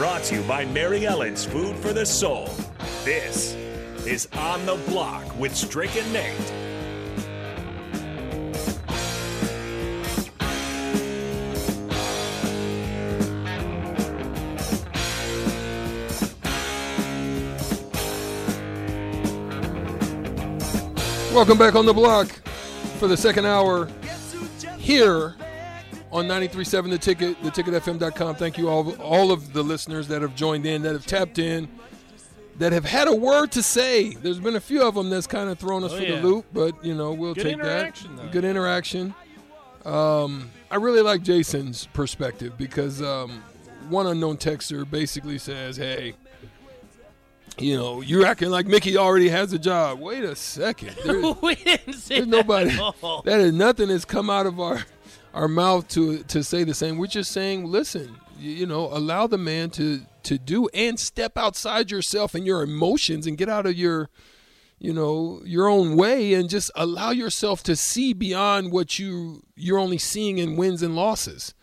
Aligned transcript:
Brought 0.00 0.22
to 0.22 0.36
you 0.36 0.42
by 0.44 0.64
Mary 0.64 1.04
Ellen's 1.04 1.44
Food 1.44 1.76
for 1.76 1.92
the 1.92 2.06
Soul. 2.06 2.48
This 3.04 3.54
is 4.06 4.28
On 4.32 4.64
the 4.64 4.76
Block 4.88 5.38
with 5.38 5.54
Strick 5.54 5.94
and 5.94 6.10
Nate. 6.10 6.38
Welcome 21.34 21.58
back 21.58 21.74
on 21.74 21.84
the 21.84 21.92
block 21.92 22.28
for 22.98 23.06
the 23.06 23.18
second 23.18 23.44
hour 23.44 23.86
here 24.78 25.36
on 26.12 26.26
93.7 26.26 26.90
The 26.90 26.98
Ticket, 26.98 27.40
theticketfm.com. 27.42 28.34
Thank 28.36 28.58
you 28.58 28.68
all, 28.68 28.92
all 29.00 29.30
of 29.32 29.52
the 29.52 29.62
listeners 29.62 30.08
that 30.08 30.22
have 30.22 30.34
joined 30.34 30.66
in, 30.66 30.82
that 30.82 30.92
have 30.92 31.06
tapped 31.06 31.38
in, 31.38 31.68
that 32.58 32.72
have 32.72 32.84
had 32.84 33.08
a 33.08 33.14
word 33.14 33.52
to 33.52 33.62
say. 33.62 34.10
There's 34.10 34.40
been 34.40 34.56
a 34.56 34.60
few 34.60 34.82
of 34.82 34.94
them 34.94 35.08
that's 35.10 35.26
kind 35.26 35.48
of 35.48 35.58
thrown 35.58 35.84
us 35.84 35.92
Oh, 35.92 35.96
for 35.98 36.02
yeah. 36.02 36.16
the 36.20 36.26
loop, 36.26 36.46
but 36.52 36.84
you 36.84 36.94
know 36.94 37.12
we'll 37.12 37.34
Good 37.34 37.44
take 37.44 37.62
that. 37.62 37.96
though. 38.16 38.28
Good 38.30 38.44
interaction. 38.44 39.14
Um, 39.84 40.50
I 40.70 40.76
really 40.76 41.00
like 41.00 41.22
Jason's 41.22 41.86
perspective 41.94 42.58
because 42.58 43.00
um, 43.00 43.42
one 43.88 44.06
unknown 44.06 44.36
texter 44.36 44.88
basically 44.88 45.38
says, 45.38 45.76
"Hey." 45.76 46.14
You 47.58 47.76
know, 47.76 48.00
you're 48.00 48.24
acting 48.24 48.48
like 48.48 48.66
Mickey 48.66 48.96
already 48.96 49.28
has 49.28 49.52
a 49.52 49.58
job. 49.58 50.00
Wait 50.00 50.24
a 50.24 50.34
second. 50.34 50.94
There- 51.04 51.20
we 51.42 51.56
didn't 51.56 51.92
say 51.94 52.20
there's 52.20 52.28
that 52.30 52.46
nobody. 52.46 52.70
That 53.24 53.40
is 53.40 53.52
nothing 53.52 53.88
has 53.90 54.04
come 54.06 54.30
out 54.30 54.46
of 54.46 54.58
our 54.60 54.82
our 55.34 55.48
mouth 55.48 55.88
to 55.88 56.22
to 56.24 56.42
say 56.42 56.64
the 56.64 56.74
same. 56.74 56.98
We're 56.98 57.06
just 57.06 57.32
saying, 57.32 57.64
listen, 57.66 58.16
you, 58.38 58.52
you 58.52 58.66
know, 58.66 58.86
allow 58.86 59.26
the 59.26 59.38
man 59.38 59.70
to 59.70 60.02
to 60.24 60.38
do 60.38 60.68
and 60.74 60.98
step 60.98 61.36
outside 61.36 61.90
yourself 61.90 62.34
and 62.34 62.46
your 62.46 62.62
emotions 62.62 63.26
and 63.26 63.38
get 63.38 63.48
out 63.48 63.66
of 63.66 63.76
your 63.76 64.10
you 64.78 64.92
know 64.92 65.40
your 65.44 65.68
own 65.68 65.96
way 65.96 66.34
and 66.34 66.48
just 66.48 66.70
allow 66.74 67.10
yourself 67.10 67.62
to 67.62 67.76
see 67.76 68.12
beyond 68.12 68.72
what 68.72 68.98
you 68.98 69.42
you're 69.56 69.78
only 69.78 69.98
seeing 69.98 70.38
in 70.38 70.56
wins 70.56 70.82
and 70.82 70.96
losses. 70.96 71.54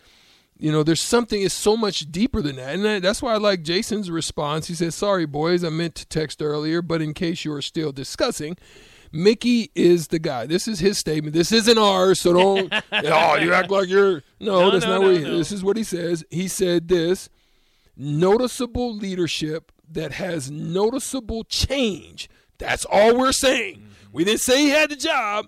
You 0.60 0.72
know, 0.72 0.82
there's 0.82 1.04
something 1.04 1.40
is 1.40 1.54
so 1.54 1.78
much 1.78 2.12
deeper 2.12 2.42
than 2.42 2.56
that, 2.56 2.74
and 2.74 3.04
that's 3.04 3.22
why 3.22 3.34
I 3.34 3.38
like 3.38 3.62
Jason's 3.62 4.10
response. 4.10 4.68
He 4.68 4.74
says, 4.74 4.96
"Sorry, 4.96 5.28
boys, 5.28 5.64
I 5.64 5.70
meant 5.70 5.94
to 5.96 6.06
text 6.08 6.42
earlier, 6.42 6.82
but 6.82 7.00
in 7.00 7.14
case 7.14 7.46
you 7.46 7.54
are 7.54 7.62
still 7.62 7.92
discussing." 7.92 8.58
Mickey 9.12 9.72
is 9.76 10.08
the 10.08 10.20
guy. 10.20 10.46
This 10.46 10.68
is 10.68 10.80
his 10.80 10.98
statement. 10.98 11.34
This 11.34 11.52
isn't 11.52 11.78
ours, 11.78 12.22
so 12.22 12.34
don't. 12.34 12.74
oh, 12.92 13.36
you 13.36 13.54
act 13.54 13.70
like 13.72 13.88
you're. 13.88 14.24
No, 14.40 14.60
No, 14.62 14.72
that's 14.72 14.86
no, 14.86 14.92
not 14.94 15.02
no, 15.02 15.08
what. 15.08 15.18
He. 15.18 15.24
This 15.24 15.52
is 15.52 15.64
what 15.64 15.78
he 15.78 15.84
says. 15.84 16.24
He 16.30 16.48
said 16.48 16.88
this: 16.88 17.30
noticeable 17.96 18.96
leadership 18.96 19.72
that 19.90 20.14
has 20.14 20.52
noticeable 20.52 21.44
change. 21.46 22.30
That's 22.58 22.86
all 22.86 23.18
we're 23.18 23.32
saying. 23.32 23.76
Mm-hmm. 23.76 23.88
We 24.14 24.24
didn't 24.24 24.42
say 24.42 24.62
he 24.64 24.70
had 24.70 24.90
the 24.90 24.96
job. 24.96 25.48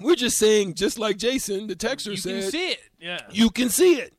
We're 0.00 0.14
just 0.14 0.38
saying, 0.38 0.74
just 0.74 0.98
like 0.98 1.16
Jason, 1.16 1.66
the 1.66 1.74
texter 1.74 2.12
You 2.12 2.16
said, 2.16 2.42
can 2.42 2.50
see 2.50 2.68
it. 2.70 2.80
Yeah. 3.00 3.20
you 3.30 3.50
can 3.50 3.68
see 3.68 3.96
it. 3.96 4.14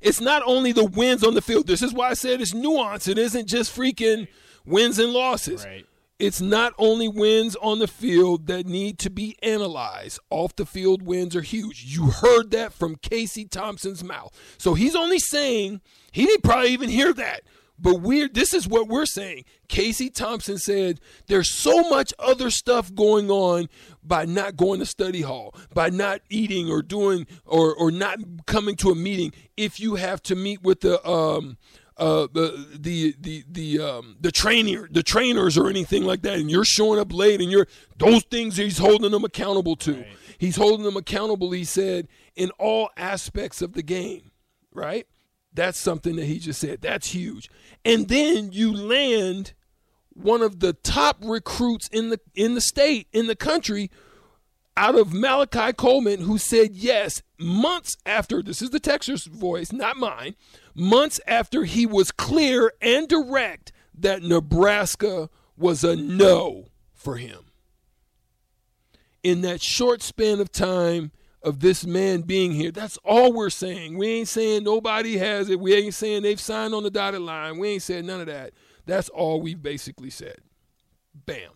It's 0.00 0.20
not 0.20 0.42
only 0.46 0.72
the 0.72 0.84
wins 0.84 1.24
on 1.24 1.34
the 1.34 1.42
field. 1.42 1.66
This 1.66 1.82
is 1.82 1.92
why 1.92 2.10
I 2.10 2.14
said 2.14 2.40
it's 2.40 2.54
nuance. 2.54 3.08
It 3.08 3.18
isn't 3.18 3.46
just 3.46 3.76
freaking 3.76 4.28
wins 4.64 4.98
and 4.98 5.12
losses. 5.12 5.64
Right. 5.64 5.84
It's 6.18 6.40
not 6.40 6.74
only 6.78 7.06
wins 7.06 7.54
on 7.56 7.78
the 7.78 7.86
field 7.86 8.48
that 8.48 8.66
need 8.66 8.98
to 9.00 9.10
be 9.10 9.36
analyzed. 9.40 10.18
Off 10.30 10.56
the 10.56 10.66
field 10.66 11.02
wins 11.02 11.36
are 11.36 11.42
huge. 11.42 11.84
You 11.86 12.06
heard 12.10 12.50
that 12.50 12.72
from 12.72 12.96
Casey 12.96 13.44
Thompson's 13.44 14.02
mouth. 14.02 14.36
So 14.58 14.74
he's 14.74 14.96
only 14.96 15.20
saying 15.20 15.80
he 16.10 16.26
didn't 16.26 16.42
probably 16.42 16.70
even 16.70 16.88
hear 16.88 17.12
that. 17.12 17.42
But 17.80 18.00
we're 18.00 18.28
this 18.28 18.52
is 18.52 18.66
what 18.66 18.88
we're 18.88 19.06
saying. 19.06 19.44
Casey 19.68 20.10
Thompson 20.10 20.58
said 20.58 20.98
there's 21.28 21.50
so 21.50 21.88
much 21.88 22.12
other 22.18 22.50
stuff 22.50 22.92
going 22.92 23.30
on 23.30 23.68
by 24.02 24.24
not 24.24 24.56
going 24.56 24.80
to 24.80 24.86
study 24.86 25.22
hall, 25.22 25.54
by 25.72 25.88
not 25.88 26.20
eating 26.28 26.68
or 26.68 26.82
doing 26.82 27.28
or 27.46 27.72
or 27.72 27.92
not 27.92 28.18
coming 28.46 28.74
to 28.76 28.90
a 28.90 28.96
meeting 28.96 29.32
if 29.56 29.78
you 29.78 29.94
have 29.94 30.20
to 30.24 30.34
meet 30.34 30.62
with 30.62 30.80
the 30.80 31.06
um 31.08 31.56
uh, 31.98 32.28
the 32.32 32.66
the 32.78 33.14
the 33.20 33.44
the 33.50 33.80
um 33.80 34.16
the 34.20 34.30
trainer 34.30 34.88
the 34.90 35.02
trainers 35.02 35.58
or 35.58 35.68
anything 35.68 36.04
like 36.04 36.22
that, 36.22 36.38
and 36.38 36.50
you're 36.50 36.64
showing 36.64 37.00
up 37.00 37.12
late, 37.12 37.40
and 37.40 37.50
you're 37.50 37.66
those 37.96 38.22
things 38.24 38.56
he's 38.56 38.78
holding 38.78 39.10
them 39.10 39.24
accountable 39.24 39.76
to. 39.76 40.04
He's 40.38 40.56
holding 40.56 40.84
them 40.84 40.96
accountable. 40.96 41.50
He 41.50 41.64
said 41.64 42.06
in 42.36 42.50
all 42.58 42.90
aspects 42.96 43.60
of 43.60 43.72
the 43.72 43.82
game, 43.82 44.30
right? 44.72 45.06
That's 45.52 45.78
something 45.78 46.14
that 46.16 46.26
he 46.26 46.38
just 46.38 46.60
said. 46.60 46.80
That's 46.80 47.10
huge. 47.10 47.50
And 47.84 48.08
then 48.08 48.52
you 48.52 48.72
land 48.72 49.54
one 50.10 50.42
of 50.42 50.60
the 50.60 50.72
top 50.72 51.18
recruits 51.22 51.88
in 51.88 52.10
the 52.10 52.20
in 52.34 52.54
the 52.54 52.60
state 52.60 53.08
in 53.12 53.26
the 53.26 53.36
country 53.36 53.90
out 54.76 54.94
of 54.94 55.12
Malachi 55.12 55.72
Coleman, 55.72 56.20
who 56.20 56.38
said 56.38 56.70
yes 56.72 57.22
months 57.36 57.96
after 58.06 58.42
this 58.42 58.62
is 58.62 58.70
the 58.70 58.78
Texas 58.78 59.24
voice, 59.24 59.72
not 59.72 59.96
mine. 59.96 60.36
Months 60.78 61.20
after 61.26 61.64
he 61.64 61.86
was 61.86 62.12
clear 62.12 62.72
and 62.80 63.08
direct 63.08 63.72
that 63.94 64.22
Nebraska 64.22 65.28
was 65.56 65.82
a 65.82 65.96
no 65.96 66.66
for 66.94 67.16
him. 67.16 67.46
In 69.22 69.40
that 69.40 69.60
short 69.60 70.02
span 70.02 70.40
of 70.40 70.52
time 70.52 71.10
of 71.42 71.60
this 71.60 71.84
man 71.84 72.20
being 72.22 72.52
here, 72.52 72.70
that's 72.70 72.96
all 72.98 73.32
we're 73.32 73.50
saying. 73.50 73.98
We 73.98 74.06
ain't 74.08 74.28
saying 74.28 74.62
nobody 74.62 75.16
has 75.18 75.50
it. 75.50 75.58
We 75.58 75.74
ain't 75.74 75.94
saying 75.94 76.22
they've 76.22 76.40
signed 76.40 76.74
on 76.74 76.84
the 76.84 76.90
dotted 76.90 77.22
line. 77.22 77.58
We 77.58 77.70
ain't 77.70 77.82
said 77.82 78.04
none 78.04 78.20
of 78.20 78.26
that. 78.26 78.52
That's 78.86 79.08
all 79.08 79.40
we've 79.40 79.62
basically 79.62 80.10
said. 80.10 80.38
Bam. 81.26 81.50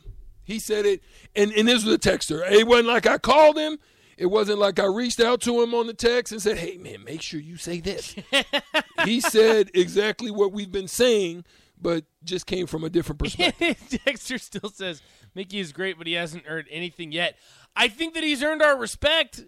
He 0.45 0.59
said 0.59 0.85
it, 0.85 1.03
and, 1.37 1.53
and 1.53 1.69
this 1.69 1.85
was 1.85 1.95
a 1.95 1.99
texter. 1.99 2.49
It 2.51 2.67
wasn't 2.67 2.89
like 2.89 3.07
I 3.07 3.19
called 3.19 3.57
him. 3.57 3.79
It 4.19 4.27
wasn't 4.27 4.59
like 4.59 4.79
I 4.79 4.87
reached 4.87 5.21
out 5.21 5.41
to 5.43 5.63
him 5.63 5.75
on 5.75 5.87
the 5.87 5.95
text 5.95 6.33
and 6.33 6.43
said, 6.43 6.59
hey, 6.59 6.77
man, 6.77 7.05
make 7.05 7.23
sure 7.23 7.41
you 7.41 7.57
say 7.57 7.81
this. 7.81 8.15
he 9.05 9.21
said 9.21 9.71
exactly 9.75 10.31
what 10.31 10.53
we've 10.53 10.73
been 10.73 10.89
saying, 10.89 11.45
but 11.81 12.05
just 12.25 12.47
came 12.47 12.67
from 12.67 12.85
a 12.85 12.91
different 12.91 13.19
perspective. 13.23 14.01
Dexter 14.05 14.39
still 14.39 14.71
says 14.71 15.03
Mickey 15.35 15.59
is 15.59 15.73
great, 15.73 15.99
but 15.99 16.07
he 16.07 16.15
hasn't 16.15 16.45
earned 16.47 16.69
anything 16.71 17.13
yet. 17.13 17.37
I 17.75 17.89
think 17.89 18.15
that 18.15 18.23
he's 18.23 18.43
earned 18.43 18.63
our 18.63 18.77
respect. 18.77 19.45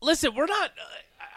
Listen, 0.00 0.34
we're 0.34 0.46
not. 0.46 0.70
Uh, 0.70 0.84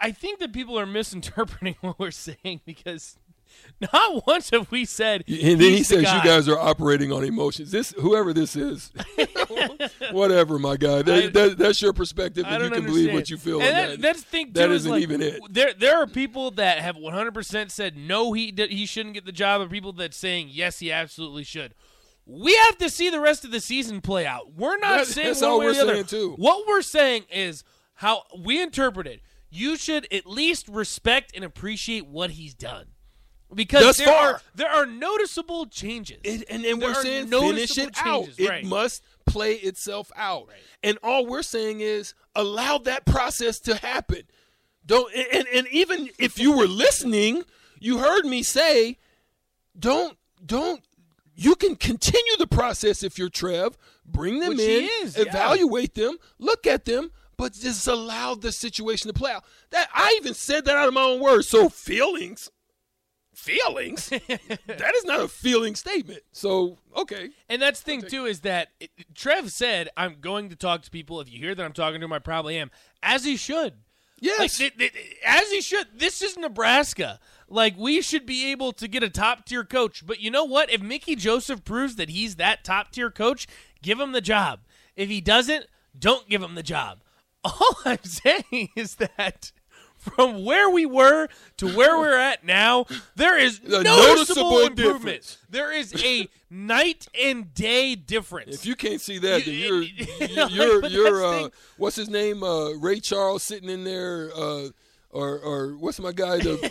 I 0.00 0.12
think 0.12 0.40
that 0.40 0.52
people 0.52 0.78
are 0.78 0.86
misinterpreting 0.86 1.76
what 1.80 1.98
we're 1.98 2.10
saying 2.10 2.60
because 2.64 3.16
not 3.92 4.26
once 4.26 4.50
have 4.50 4.70
we 4.70 4.84
said. 4.84 5.24
And 5.26 5.60
then 5.60 5.70
he 5.72 5.78
the 5.78 5.82
says, 5.84 6.02
guy. 6.04 6.16
"You 6.18 6.22
guys 6.22 6.48
are 6.48 6.58
operating 6.58 7.12
on 7.12 7.24
emotions." 7.24 7.70
This, 7.70 7.92
whoever 7.98 8.32
this 8.32 8.54
is, 8.56 8.92
whatever, 10.12 10.58
my 10.58 10.76
guy. 10.76 11.02
That, 11.02 11.24
I- 11.24 11.28
that, 11.28 11.58
that's 11.58 11.80
your 11.82 11.92
perspective, 11.92 12.44
and 12.46 12.62
you 12.64 12.70
can 12.70 12.84
believe 12.84 13.12
what 13.12 13.30
you 13.30 13.36
feel. 13.36 13.60
And 13.60 13.70
that, 13.76 13.90
that. 13.90 14.00
that's 14.00 14.22
the 14.22 14.28
thing 14.28 14.46
too. 14.46 14.52
that 14.54 14.70
is 14.70 14.82
isn't 14.82 14.92
like, 14.92 15.02
even 15.02 15.22
it. 15.22 15.40
There, 15.50 15.72
there 15.74 15.96
are 16.02 16.06
people 16.06 16.50
that 16.52 16.78
have 16.78 16.96
100% 16.96 17.70
said 17.70 17.96
no, 17.96 18.32
he 18.32 18.52
he 18.56 18.86
shouldn't 18.86 19.14
get 19.14 19.24
the 19.26 19.32
job, 19.32 19.60
and 19.60 19.70
people 19.70 19.92
that 19.94 20.14
saying 20.14 20.48
yes, 20.50 20.78
he 20.78 20.92
absolutely 20.92 21.44
should. 21.44 21.74
We 22.24 22.54
have 22.56 22.78
to 22.78 22.88
see 22.88 23.10
the 23.10 23.20
rest 23.20 23.44
of 23.44 23.50
the 23.50 23.60
season 23.60 24.00
play 24.00 24.26
out. 24.26 24.52
We're 24.54 24.78
not 24.78 24.98
That- 24.98 25.06
saying 25.08 25.34
one 25.40 25.58
way 25.60 25.66
or 25.66 25.72
the 25.74 25.80
other. 25.82 26.04
too. 26.04 26.34
What 26.36 26.66
we're 26.68 26.82
saying 26.82 27.24
is 27.32 27.64
how 27.94 28.22
we 28.38 28.62
interpret 28.62 29.06
it. 29.06 29.20
You 29.50 29.76
should 29.76 30.06
at 30.12 30.26
least 30.26 30.68
respect 30.68 31.32
and 31.34 31.44
appreciate 31.44 32.06
what 32.06 32.30
he's 32.30 32.54
done. 32.54 32.86
Because 33.54 33.82
Thus 33.82 33.96
there 33.98 34.06
far. 34.06 34.26
are 34.34 34.42
there 34.54 34.70
are 34.70 34.86
noticeable 34.86 35.66
changes. 35.66 36.18
It, 36.24 36.44
and 36.48 36.64
then 36.64 36.80
we're 36.80 36.94
saying 36.94 37.28
finish 37.28 37.76
noticeable 37.76 37.88
it 37.88 37.96
out. 37.98 38.24
changes, 38.24 38.38
It 38.38 38.64
must 38.64 39.02
play 39.26 39.54
itself 39.54 40.10
out. 40.16 40.48
And 40.82 40.98
all 41.02 41.26
we're 41.26 41.42
saying 41.42 41.80
is 41.80 42.14
allow 42.34 42.78
that 42.78 43.04
process 43.04 43.58
to 43.60 43.76
happen. 43.76 44.22
Don't 44.84 45.12
and, 45.14 45.46
and 45.54 45.66
even 45.68 46.08
if 46.18 46.38
you 46.38 46.56
were 46.56 46.66
listening, 46.66 47.44
you 47.78 47.98
heard 47.98 48.24
me 48.24 48.42
say, 48.42 48.98
don't 49.78 50.16
don't 50.44 50.82
you 51.34 51.54
can 51.54 51.76
continue 51.76 52.36
the 52.38 52.46
process 52.46 53.02
if 53.02 53.18
you're 53.18 53.28
Trev. 53.28 53.76
Bring 54.04 54.40
them 54.40 54.50
Which 54.50 54.60
in, 54.60 54.88
is, 55.02 55.16
yeah. 55.16 55.24
evaluate 55.24 55.94
them, 55.94 56.16
look 56.38 56.66
at 56.66 56.84
them, 56.84 57.10
but 57.36 57.52
just 57.52 57.86
allow 57.86 58.34
the 58.34 58.52
situation 58.52 59.08
to 59.08 59.14
play 59.18 59.32
out. 59.32 59.44
That 59.70 59.88
I 59.94 60.16
even 60.20 60.34
said 60.34 60.64
that 60.66 60.76
out 60.76 60.88
of 60.88 60.94
my 60.94 61.02
own 61.02 61.20
words. 61.20 61.48
So 61.48 61.68
feelings 61.68 62.50
feelings. 63.42 64.08
that 64.08 64.92
is 64.96 65.04
not 65.04 65.20
a 65.20 65.28
feeling 65.28 65.74
statement. 65.74 66.22
So 66.32 66.78
okay, 66.96 67.30
And 67.48 67.60
that's 67.60 67.80
the 67.80 67.84
thing 67.84 68.02
too 68.02 68.26
is 68.26 68.40
that 68.40 68.68
it, 68.80 68.90
Trev 69.14 69.50
said, 69.50 69.88
"I'm 69.96 70.16
going 70.20 70.48
to 70.50 70.56
talk 70.56 70.82
to 70.82 70.90
people. 70.90 71.20
If 71.20 71.30
you 71.30 71.38
hear 71.38 71.54
that 71.54 71.64
I'm 71.64 71.72
talking 71.72 72.00
to 72.00 72.04
them, 72.04 72.12
I 72.12 72.18
probably 72.18 72.56
am." 72.56 72.70
As 73.02 73.24
he 73.24 73.36
should. 73.36 73.74
yes, 74.20 74.60
Like, 74.60 74.96
as 75.26 75.50
he 75.50 75.60
should. 75.60 75.88
This 75.98 76.22
is 76.22 76.36
Nebraska. 76.36 77.18
Like 77.48 77.76
we 77.76 78.00
should 78.00 78.24
be 78.24 78.50
able 78.52 78.72
to 78.74 78.88
get 78.88 79.02
a 79.02 79.10
top 79.10 79.44
tier 79.44 79.64
coach. 79.64 80.06
But 80.06 80.20
you 80.20 80.30
know 80.30 80.44
what? 80.44 80.70
If 80.70 80.80
Mickey 80.80 81.16
Joseph 81.16 81.64
proves 81.64 81.96
that 81.96 82.10
he's 82.10 82.36
that 82.36 82.64
top 82.64 82.92
tier 82.92 83.10
coach, 83.10 83.46
give 83.82 83.98
him 84.00 84.12
the 84.12 84.20
job. 84.20 84.60
If 84.96 85.08
he 85.08 85.20
doesn't, 85.20 85.66
don't 85.98 86.28
give 86.28 86.42
him 86.42 86.54
the 86.54 86.62
job. 86.62 87.02
All 87.44 87.76
I'm 87.84 88.04
saying 88.04 88.70
is 88.76 88.96
that 88.96 89.50
from 90.02 90.44
where 90.44 90.68
we 90.68 90.84
were 90.84 91.28
to 91.58 91.68
where 91.76 91.96
we're 91.98 92.16
at 92.18 92.44
now, 92.44 92.86
there 93.16 93.38
is 93.38 93.60
A 93.60 93.68
noticeable, 93.82 93.94
noticeable 93.96 94.58
improvement. 94.60 95.02
difference. 95.04 95.38
There 95.48 95.72
is 95.72 95.94
a 96.04 96.28
night 96.50 97.06
and 97.20 97.54
day 97.54 97.94
difference. 97.94 98.54
If 98.54 98.66
you 98.66 98.74
can't 98.74 99.00
see 99.00 99.18
that, 99.18 99.44
then 99.44 99.54
You- 99.54 99.60
you're 99.60 99.82
you 100.28 100.36
know, 100.36 100.48
you're 100.48 100.86
you're 100.86 101.24
uh, 101.24 101.48
what's 101.76 101.96
his 101.96 102.08
name? 102.10 102.42
Uh, 102.42 102.70
Ray 102.74 103.00
Charles 103.00 103.42
sitting 103.42 103.70
in 103.70 103.84
there, 103.84 104.30
uh, 104.36 104.68
or 105.10 105.38
or 105.38 105.76
what's 105.78 105.98
my 106.00 106.12
guy? 106.12 106.38
The 106.38 106.56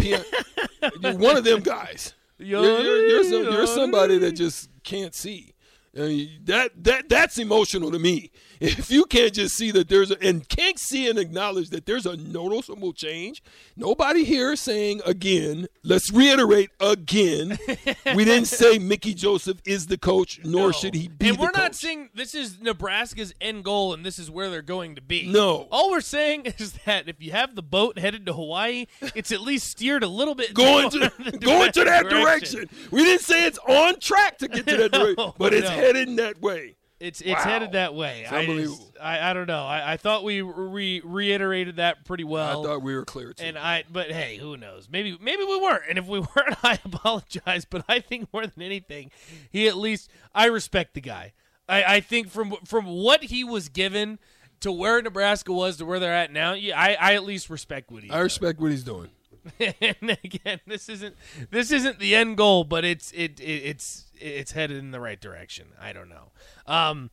pian- 0.94 1.20
one 1.20 1.38
of 1.38 1.44
them 1.44 1.62
guys. 1.62 2.14
You're, 2.38 2.64
you're, 2.82 3.06
you're, 3.06 3.24
some, 3.24 3.44
you're 3.44 3.68
somebody 3.68 4.18
that 4.18 4.32
just 4.32 4.68
can't 4.84 5.14
see. 5.14 5.54
I 5.96 6.00
mean, 6.02 6.40
that 6.46 6.72
that 6.84 7.08
that's 7.08 7.38
emotional 7.38 7.92
to 7.92 8.00
me. 8.00 8.32
If 8.62 8.92
you 8.92 9.06
can't 9.06 9.34
just 9.34 9.56
see 9.56 9.72
that 9.72 9.90
there's 9.90 10.12
a, 10.12 10.24
and 10.24 10.48
can't 10.48 10.78
see 10.78 11.10
and 11.10 11.18
acknowledge 11.18 11.72
that 11.72 11.88
there's 11.88 12.06
a 12.06 12.16
noticeable 12.16 12.94
change, 12.94 13.42
nobody 13.76 14.24
here 14.24 14.52
is 14.52 14.62
saying 14.62 15.02
again. 15.04 15.68
Let's 15.84 16.12
reiterate 16.12 16.70
again. 16.80 17.58
we 18.16 18.24
didn't 18.24 18.46
say 18.46 18.78
Mickey 18.78 19.16
Joseph 19.16 19.60
is 19.66 19.88
the 19.88 19.98
coach, 19.98 20.40
nor 20.44 20.68
No. 20.68 20.72
should 20.72 20.94
he 20.94 21.08
be. 21.08 21.30
And 21.30 21.38
we're 21.40 21.46
not 21.48 21.72
coach. 21.72 21.74
saying 21.76 22.10
this 22.14 22.36
is 22.36 22.60
Nebraska's 22.62 23.34
end 23.42 23.64
goal 23.64 23.96
and 23.96 24.06
this 24.06 24.20
is 24.20 24.30
where 24.30 24.50
they're 24.52 24.62
going 24.62 24.94
to 24.96 25.02
be. 25.02 25.28
No. 25.28 25.68
All 25.72 25.90
we're 25.90 26.02
saying 26.02 26.46
is 26.60 26.74
that 26.86 27.10
if 27.10 27.16
you 27.20 27.32
have 27.32 27.56
the 27.56 27.64
boat 27.64 27.98
headed 27.98 28.28
to 28.28 28.34
Hawaii, 28.34 28.86
it's 29.16 29.32
at 29.32 29.42
least 29.42 29.70
steered 29.72 30.04
a 30.04 30.08
little 30.08 30.36
bit 30.36 30.54
going 30.54 30.90
to 30.92 31.00
going 31.40 31.72
to 31.72 31.84
that 31.84 32.04
direction. 32.10 32.60
direction. 32.68 32.70
We 32.92 33.04
didn't 33.06 33.22
say 33.24 33.48
it's 33.48 33.58
on 33.68 34.00
track 34.00 34.38
to 34.38 34.48
get 34.48 34.68
to 34.68 34.78
that 34.78 34.92
direction, 34.92 35.16
No, 35.18 35.34
but 35.40 35.52
it's 35.54 35.68
no. 35.68 35.76
headed 35.76 36.08
in 36.10 36.16
that 36.18 36.40
way. 36.42 36.76
It's 37.02 37.20
it's 37.20 37.32
Wow. 37.32 37.52
headed 37.52 37.72
that 37.72 37.96
way. 37.96 38.22
It's 38.24 38.32
I, 38.32 38.40
unbelievable. 38.42 38.94
I 39.02 39.32
I 39.32 39.34
don't 39.34 39.48
know. 39.48 39.64
I, 39.66 39.94
I 39.94 39.98
thought 39.98 40.24
we 40.24 40.42
re- 40.42 41.02
reiterated 41.04 41.78
that 41.78 42.06
pretty 42.06 42.24
well. 42.24 42.62
I 42.64 42.68
thought 42.68 42.84
we 42.84 42.94
were 42.96 43.06
clear 43.06 43.34
too. 43.34 43.44
and 43.44 43.58
I, 43.58 43.84
but 43.92 44.12
hey, 44.12 44.38
who 44.38 44.56
knows? 44.56 44.88
Maybe, 44.92 45.18
maybe 45.20 45.44
we 45.44 45.60
weren't. 45.60 45.84
And 45.90 45.98
if 45.98 46.06
we 46.06 46.20
weren't, 46.36 46.64
I 46.64 46.80
apologize. 46.86 47.66
But 47.66 47.84
I 47.90 48.00
think 48.00 48.30
more 48.32 48.46
than 48.46 48.62
anything, 48.62 49.10
he 49.50 49.68
at 49.68 49.76
least 49.78 50.10
I 50.36 50.46
respect 50.46 50.94
the 50.94 51.02
guy. 51.02 51.34
I, 51.68 51.84
I 51.96 52.00
think 52.02 52.30
from 52.30 52.54
from 52.66 52.86
what 52.86 53.24
he 53.24 53.44
was 53.44 53.68
given 53.70 54.20
to 54.60 54.72
where 54.72 55.02
Nebraska 55.02 55.52
was 55.52 55.78
to 55.78 55.86
where 55.86 56.00
they're 56.00 56.14
at 56.14 56.32
now, 56.32 56.54
yeah, 56.54 56.80
I, 56.80 56.94
I 57.00 57.14
at 57.16 57.24
least 57.24 57.50
respect 57.50 57.92
what 57.92 58.04
he. 58.04 58.12
I 58.12 58.20
respect 58.20 58.60
what 58.60 58.70
he's 58.70 58.84
doing. 58.84 59.10
and 59.60 60.18
again, 60.24 60.60
this 60.68 60.88
isn't 60.88 61.16
this 61.50 61.72
isn't 61.72 61.98
the 61.98 62.14
end 62.16 62.38
goal, 62.38 62.64
but 62.64 62.86
it's 62.86 63.12
it, 63.14 63.40
it 63.40 63.44
it's 63.44 64.06
it's 64.22 64.52
headed 64.52 64.78
in 64.78 64.92
the 64.92 65.00
right 65.00 65.20
direction. 65.20 65.68
I 65.80 65.94
don't 65.94 66.10
know. 66.10 66.32
Um, 66.68 67.10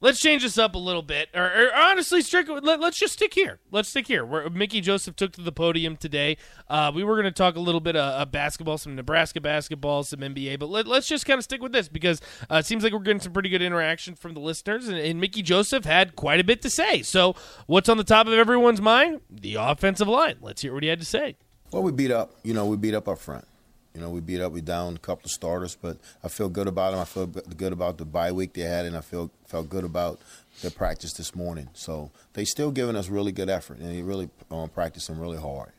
let's 0.00 0.20
change 0.20 0.42
this 0.42 0.58
up 0.58 0.74
a 0.74 0.78
little 0.78 1.02
bit, 1.02 1.28
or, 1.34 1.44
or 1.44 1.74
honestly, 1.74 2.22
Strick. 2.22 2.48
Let, 2.48 2.80
us 2.80 2.96
just 2.96 3.14
stick 3.14 3.34
here. 3.34 3.58
Let's 3.70 3.88
stick 3.88 4.06
here. 4.06 4.24
Where 4.24 4.48
Mickey 4.50 4.80
Joseph 4.80 5.16
took 5.16 5.32
to 5.32 5.40
the 5.40 5.52
podium 5.52 5.96
today. 5.96 6.36
Uh, 6.68 6.92
we 6.94 7.04
were 7.04 7.14
going 7.14 7.24
to 7.24 7.30
talk 7.30 7.56
a 7.56 7.60
little 7.60 7.80
bit 7.80 7.96
of, 7.96 8.22
of 8.22 8.32
basketball, 8.32 8.78
some 8.78 8.94
Nebraska 8.94 9.40
basketball, 9.40 10.02
some 10.02 10.20
NBA, 10.20 10.58
but 10.58 10.68
let, 10.68 10.86
us 10.88 11.06
just 11.06 11.26
kind 11.26 11.38
of 11.38 11.44
stick 11.44 11.62
with 11.62 11.72
this 11.72 11.88
because 11.88 12.20
uh, 12.50 12.56
it 12.56 12.66
seems 12.66 12.84
like 12.84 12.92
we're 12.92 13.00
getting 13.00 13.20
some 13.20 13.32
pretty 13.32 13.48
good 13.48 13.62
interaction 13.62 14.14
from 14.14 14.34
the 14.34 14.40
listeners, 14.40 14.88
and, 14.88 14.98
and 14.98 15.20
Mickey 15.20 15.42
Joseph 15.42 15.84
had 15.84 16.16
quite 16.16 16.40
a 16.40 16.44
bit 16.44 16.62
to 16.62 16.70
say. 16.70 17.02
So, 17.02 17.34
what's 17.66 17.88
on 17.88 17.96
the 17.96 18.04
top 18.04 18.26
of 18.26 18.32
everyone's 18.32 18.80
mind? 18.80 19.20
The 19.30 19.56
offensive 19.56 20.08
line. 20.08 20.36
Let's 20.40 20.62
hear 20.62 20.74
what 20.74 20.82
he 20.82 20.88
had 20.88 21.00
to 21.00 21.06
say. 21.06 21.36
Well, 21.70 21.82
we 21.82 21.92
beat 21.92 22.10
up. 22.10 22.32
You 22.42 22.54
know, 22.54 22.66
we 22.66 22.76
beat 22.76 22.94
up 22.94 23.08
up 23.08 23.18
front. 23.18 23.46
You 23.94 24.00
know, 24.02 24.10
we 24.10 24.20
beat 24.20 24.40
up. 24.40 24.52
We 24.52 24.60
down 24.60 24.94
a 24.96 24.98
couple 24.98 25.24
of 25.24 25.30
starters, 25.30 25.76
but 25.80 25.96
I 26.22 26.28
feel 26.28 26.48
good 26.48 26.68
about 26.68 26.92
them. 26.92 27.00
I 27.00 27.04
feel 27.04 27.26
good 27.26 27.72
about 27.72 27.98
the 27.98 28.04
bye 28.04 28.30
week 28.32 28.52
they 28.52 28.62
had, 28.62 28.86
and 28.86 28.96
I 28.96 29.00
feel 29.00 29.30
felt 29.46 29.68
good 29.68 29.84
about 29.84 30.20
their 30.60 30.70
practice 30.70 31.14
this 31.14 31.34
morning. 31.34 31.68
So 31.72 32.10
they 32.34 32.44
still 32.44 32.70
giving 32.70 32.96
us 32.96 33.08
really 33.08 33.32
good 33.32 33.48
effort, 33.48 33.78
and 33.78 33.90
they 33.90 34.02
really 34.02 34.28
um, 34.50 34.68
practicing 34.68 35.18
really 35.18 35.38
hard. 35.38 35.72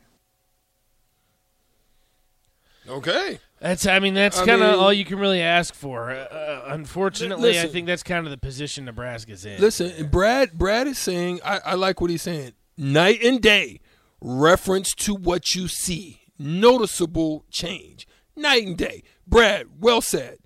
Okay. 2.88 3.38
That's, 3.60 3.86
I 3.86 3.98
mean, 4.00 4.14
that's 4.14 4.40
kind 4.40 4.62
of 4.62 4.80
all 4.80 4.92
you 4.92 5.04
can 5.04 5.18
really 5.18 5.42
ask 5.42 5.74
for. 5.74 6.10
Uh, 6.10 6.24
Uh, 6.24 6.64
unfortunately, 6.68 7.60
I 7.60 7.66
think 7.66 7.86
that's 7.86 8.02
kind 8.02 8.26
of 8.26 8.30
the 8.30 8.38
position 8.38 8.86
Nebraska's 8.86 9.44
in. 9.44 9.60
Listen, 9.60 10.08
Brad. 10.08 10.52
Brad 10.52 10.86
is 10.86 10.98
saying. 10.98 11.40
I, 11.44 11.60
I 11.64 11.74
like 11.74 12.00
what 12.00 12.10
he's 12.10 12.22
saying. 12.22 12.52
Night 12.76 13.22
and 13.22 13.40
day. 13.40 13.80
Reference 14.20 14.92
to 14.96 15.14
what 15.14 15.54
you 15.54 15.68
see. 15.68 16.19
Noticeable 16.40 17.44
change. 17.50 18.08
Night 18.34 18.66
and 18.66 18.74
day. 18.74 19.02
Brad. 19.26 19.66
Well 19.78 20.00
said. 20.00 20.38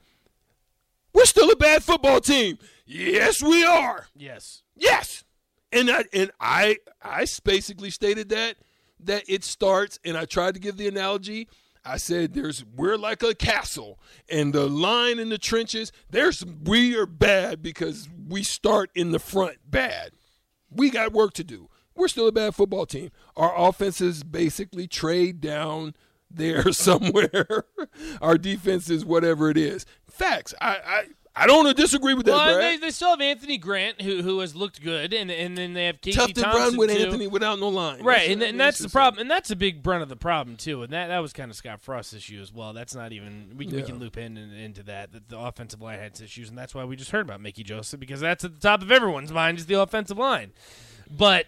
We're 1.15 1.25
still 1.25 1.53
a 1.53 1.57
bad 1.57 1.85
football 1.85 2.21
team. 2.21 2.59
Yes, 2.85 3.41
we 3.41 3.65
are. 3.65 4.07
yes. 4.17 4.65
Yes. 4.75 5.23
And 5.71 5.89
I 5.89 6.05
and 6.13 6.33
I 6.41 6.79
I 7.01 7.27
basically 7.45 7.91
stated 7.91 8.29
that 8.31 8.57
that 8.99 9.23
it 9.29 9.45
starts 9.45 10.01
and 10.05 10.17
I 10.17 10.25
tried 10.25 10.55
to 10.55 10.61
give 10.61 10.77
the 10.77 10.89
analogy. 10.89 11.49
I 11.85 11.99
said 11.99 12.35
there's 12.35 12.65
we're 12.65 12.99
like 12.99 13.23
a 13.23 13.33
castle 13.33 14.01
and 14.29 14.53
the 14.53 14.69
line 14.69 15.21
in 15.21 15.29
the 15.29 15.39
trenches, 15.39 15.93
there's 16.11 16.45
we 16.45 16.97
are 16.97 17.07
bad 17.07 17.63
because 17.63 18.09
we 18.29 18.43
start 18.43 18.91
in 18.97 19.13
the 19.13 19.21
front 19.21 19.59
bad. 19.65 20.11
We 20.71 20.91
got 20.91 21.13
work 21.13 21.35
to 21.35 21.45
do. 21.45 21.69
We're 21.97 22.09
still 22.09 22.29
a 22.29 22.33
bad 22.33 22.55
football 22.55 22.87
team. 22.87 23.11
Our 23.37 23.53
offenses 23.57 24.23
basically 24.25 24.87
trade 24.87 25.41
down 25.41 25.95
there 26.31 26.73
somewhere. 26.73 27.65
Our 28.21 28.39
defense 28.39 28.91
is 28.91 29.05
whatever 29.05 29.51
it 29.51 29.57
is. 29.57 29.87
Facts. 30.09 30.55
I 30.61 30.77
I, 30.87 31.05
I 31.37 31.49
don't 31.49 31.77
disagree 31.77 32.15
with 32.15 32.27
that, 32.27 32.33
Well, 32.33 32.59
they, 32.59 32.77
they 32.77 32.93
still 32.93 33.11
have 33.11 33.21
Anthony 33.21 33.59
Grant, 33.59 34.01
who 34.01 34.23
who 34.23 34.39
has 34.39 34.55
looked 34.55 34.81
good, 34.81 35.13
and 35.13 35.33
and 35.33 35.59
then 35.59 35.73
they 35.73 35.87
have 35.87 36.01
Casey 36.01 36.17
tough 36.17 36.33
to 36.33 36.43
Thompson 36.43 36.63
run 36.63 36.77
with 36.77 36.91
too. 36.91 37.05
Anthony 37.05 37.27
without 37.27 37.59
no 37.59 37.69
line. 37.71 38.05
Right, 38.05 38.31
and, 38.31 38.41
and 38.41 38.53
mean, 38.53 38.57
that's 38.57 38.79
the 38.79 38.89
problem, 38.89 39.21
and 39.21 39.29
that's 39.29 39.51
a 39.51 39.57
big 39.57 39.83
brunt 39.83 40.05
of 40.05 40.09
the 40.09 40.17
problem 40.17 40.57
too, 40.57 40.85
and 40.85 40.93
that 40.93 41.09
that 41.09 41.19
was 41.19 41.33
kind 41.33 41.51
of 41.51 41.57
Scott 41.57 41.81
Frost's 41.81 42.15
issue 42.15 42.41
as 42.41 42.53
well. 42.53 42.73
That's 42.73 42.95
not 42.95 43.13
even 43.13 43.55
we, 43.57 43.67
we 43.67 43.83
can 43.83 43.99
loop 43.99 44.17
in, 44.17 44.37
in 44.37 44.53
into 44.53 44.85
that 44.85 45.11
that 45.11 45.29
the 45.29 45.39
offensive 45.39 45.83
line 45.83 45.99
had 45.99 46.21
issues, 46.21 46.51
and 46.51 46.57
that's 46.57 46.73
why 46.73 46.85
we 46.85 46.95
just 46.95 47.11
heard 47.11 47.23
about 47.23 47.41
Mickey 47.41 47.65
Joseph 47.65 47.99
because 47.99 48.21
that's 48.21 48.45
at 48.45 48.55
the 48.55 48.61
top 48.61 48.81
of 48.83 48.93
everyone's 48.93 49.33
mind 49.33 49.59
is 49.59 49.67
the 49.67 49.81
offensive 49.81 50.19
line, 50.19 50.53
but 51.11 51.47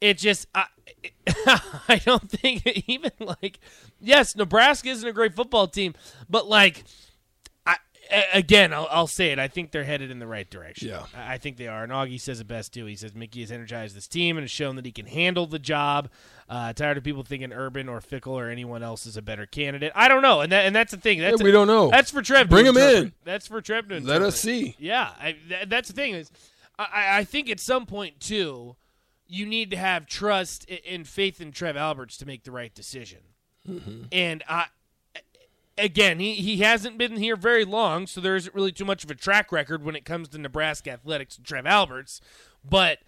it 0.00 0.18
just 0.18 0.46
I, 0.54 0.66
I 1.88 2.00
don't 2.04 2.30
think 2.30 2.66
even 2.88 3.12
like 3.20 3.58
yes, 4.00 4.34
Nebraska 4.36 4.88
isn't 4.88 5.08
a 5.08 5.12
great 5.12 5.34
football 5.34 5.66
team, 5.66 5.94
but 6.28 6.46
like. 6.48 6.84
I, 7.66 7.76
a- 8.10 8.38
again, 8.38 8.72
I'll, 8.72 8.88
I'll 8.90 9.06
say 9.06 9.30
it. 9.30 9.38
I 9.38 9.46
think 9.46 9.70
they're 9.70 9.84
headed 9.84 10.10
in 10.10 10.18
the 10.18 10.26
right 10.26 10.48
direction. 10.50 10.88
Yeah. 10.88 11.04
I 11.14 11.34
I 11.34 11.38
think 11.38 11.58
they 11.58 11.68
are. 11.68 11.84
And 11.84 11.92
Augie 11.92 12.20
says 12.20 12.40
it 12.40 12.48
best 12.48 12.72
too. 12.74 12.86
He 12.86 12.96
says 12.96 13.14
Mickey 13.14 13.40
has 13.42 13.52
energized 13.52 13.94
this 13.96 14.08
team 14.08 14.36
and 14.36 14.42
has 14.44 14.50
shown 14.50 14.76
that 14.76 14.84
he 14.86 14.90
can 14.90 15.06
handle 15.06 15.46
the 15.46 15.58
job. 15.60 16.08
Uh, 16.48 16.72
tired 16.72 16.96
of 16.96 17.04
people 17.04 17.22
thinking 17.22 17.52
Urban 17.52 17.88
or 17.88 18.00
Fickell 18.00 18.32
or 18.32 18.48
anyone 18.48 18.82
else 18.82 19.06
is 19.06 19.16
a 19.16 19.22
better 19.22 19.46
candidate. 19.46 19.92
I 19.94 20.08
don't 20.08 20.22
know, 20.22 20.40
and 20.40 20.50
that 20.50 20.64
and 20.66 20.74
that's 20.74 20.90
the 20.90 20.96
thing. 20.96 21.20
That's 21.20 21.38
Yeah, 21.38 21.44
we 21.44 21.52
don't 21.52 21.68
know. 21.68 21.90
That's 21.90 22.10
for 22.10 22.22
Trev. 22.22 22.48
Bring 22.48 22.66
him 22.66 22.76
in. 22.76 23.12
That's 23.22 23.46
for 23.46 23.60
Trev 23.60 23.88
Let 23.88 24.22
us 24.22 24.40
see. 24.40 24.74
Yeah, 24.78 25.10
I, 25.20 25.36
th- 25.48 25.68
that's 25.68 25.88
the 25.88 25.94
thing 25.94 26.14
is, 26.14 26.32
I, 26.76 27.18
I 27.18 27.24
think 27.24 27.48
at 27.50 27.60
some 27.60 27.86
point 27.86 28.18
too, 28.18 28.74
you 29.30 29.46
need 29.46 29.70
to 29.70 29.76
have 29.76 30.06
trust 30.06 30.68
and 30.88 31.06
faith 31.06 31.40
in 31.40 31.52
Trev 31.52 31.76
Alberts 31.76 32.16
to 32.18 32.26
make 32.26 32.42
the 32.42 32.50
right 32.50 32.74
decision. 32.74 33.20
Mm-hmm. 33.68 34.02
And 34.10 34.42
I, 34.48 34.66
again, 35.78 36.18
he 36.18 36.34
he 36.34 36.58
hasn't 36.58 36.98
been 36.98 37.16
here 37.16 37.36
very 37.36 37.64
long, 37.64 38.06
so 38.06 38.20
there 38.20 38.34
isn't 38.34 38.54
really 38.54 38.72
too 38.72 38.84
much 38.84 39.04
of 39.04 39.10
a 39.10 39.14
track 39.14 39.52
record 39.52 39.84
when 39.84 39.94
it 39.94 40.04
comes 40.04 40.28
to 40.30 40.38
Nebraska 40.38 40.90
athletics 40.90 41.36
and 41.36 41.46
Trev 41.46 41.66
Alberts. 41.66 42.20
But 42.68 42.98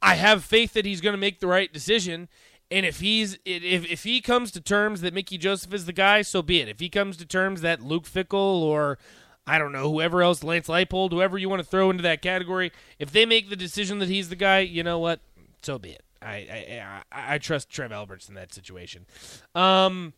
I 0.00 0.14
have 0.14 0.42
faith 0.42 0.72
that 0.72 0.86
he's 0.86 1.02
going 1.02 1.14
to 1.14 1.18
make 1.18 1.40
the 1.40 1.46
right 1.46 1.72
decision. 1.72 2.28
And 2.70 2.86
if 2.86 3.00
he's 3.00 3.38
if 3.44 3.84
if 3.90 4.04
he 4.04 4.22
comes 4.22 4.50
to 4.52 4.60
terms 4.60 5.02
that 5.02 5.12
Mickey 5.12 5.36
Joseph 5.36 5.74
is 5.74 5.84
the 5.84 5.92
guy, 5.92 6.22
so 6.22 6.40
be 6.40 6.60
it. 6.60 6.68
If 6.68 6.80
he 6.80 6.88
comes 6.88 7.18
to 7.18 7.26
terms 7.26 7.60
that 7.60 7.82
Luke 7.82 8.04
Fickell 8.04 8.62
or 8.62 8.98
I 9.46 9.58
don't 9.58 9.72
know 9.72 9.90
whoever 9.90 10.22
else, 10.22 10.42
Lance 10.42 10.68
Leipold, 10.68 11.12
whoever 11.12 11.38
you 11.38 11.48
want 11.48 11.62
to 11.62 11.68
throw 11.68 11.90
into 11.90 12.02
that 12.02 12.20
category, 12.22 12.72
if 12.98 13.12
they 13.12 13.24
make 13.26 13.48
the 13.48 13.56
decision 13.56 13.98
that 14.00 14.08
he's 14.08 14.28
the 14.28 14.36
guy, 14.36 14.60
you 14.60 14.82
know 14.82 14.98
what? 14.98 15.20
So 15.62 15.78
be 15.78 15.90
it. 15.90 16.02
I 16.20 16.28
I 16.34 17.02
I, 17.12 17.34
I 17.34 17.38
trust 17.38 17.70
Trev 17.70 17.92
Alberts 17.92 18.28
in 18.28 18.34
that 18.34 18.52
situation. 18.52 19.06
Um. 19.54 20.14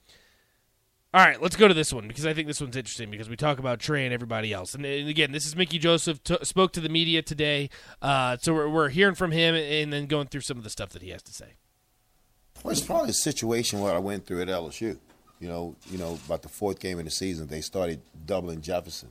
All 1.14 1.24
right, 1.24 1.40
let's 1.40 1.56
go 1.56 1.66
to 1.66 1.72
this 1.72 1.90
one 1.90 2.06
because 2.06 2.26
I 2.26 2.34
think 2.34 2.46
this 2.48 2.60
one's 2.60 2.76
interesting 2.76 3.10
because 3.10 3.30
we 3.30 3.36
talk 3.36 3.58
about 3.58 3.80
Trey 3.80 4.04
and 4.04 4.12
everybody 4.12 4.52
else. 4.52 4.74
And, 4.74 4.84
and 4.84 5.08
again, 5.08 5.32
this 5.32 5.46
is 5.46 5.56
Mickey 5.56 5.78
Joseph 5.78 6.22
t- 6.22 6.36
spoke 6.42 6.72
to 6.74 6.80
the 6.82 6.90
media 6.90 7.22
today, 7.22 7.70
uh, 8.02 8.36
so 8.38 8.52
we're, 8.52 8.68
we're 8.68 8.88
hearing 8.90 9.14
from 9.14 9.30
him 9.32 9.54
and 9.54 9.90
then 9.90 10.04
going 10.04 10.26
through 10.26 10.42
some 10.42 10.58
of 10.58 10.64
the 10.64 10.70
stuff 10.70 10.90
that 10.90 11.00
he 11.00 11.08
has 11.08 11.22
to 11.22 11.32
say. 11.32 11.54
Well, 12.62 12.72
it's 12.72 12.82
probably 12.82 13.08
a 13.08 13.14
situation 13.14 13.80
what 13.80 13.94
I 13.94 13.98
went 14.00 14.26
through 14.26 14.42
at 14.42 14.48
LSU. 14.48 14.98
You 15.40 15.48
know, 15.48 15.76
you 15.90 15.96
know, 15.96 16.18
about 16.26 16.42
the 16.42 16.50
fourth 16.50 16.78
game 16.78 16.98
of 16.98 17.06
the 17.06 17.10
season, 17.10 17.46
they 17.46 17.62
started 17.62 18.02
doubling 18.26 18.60
Jefferson, 18.60 19.08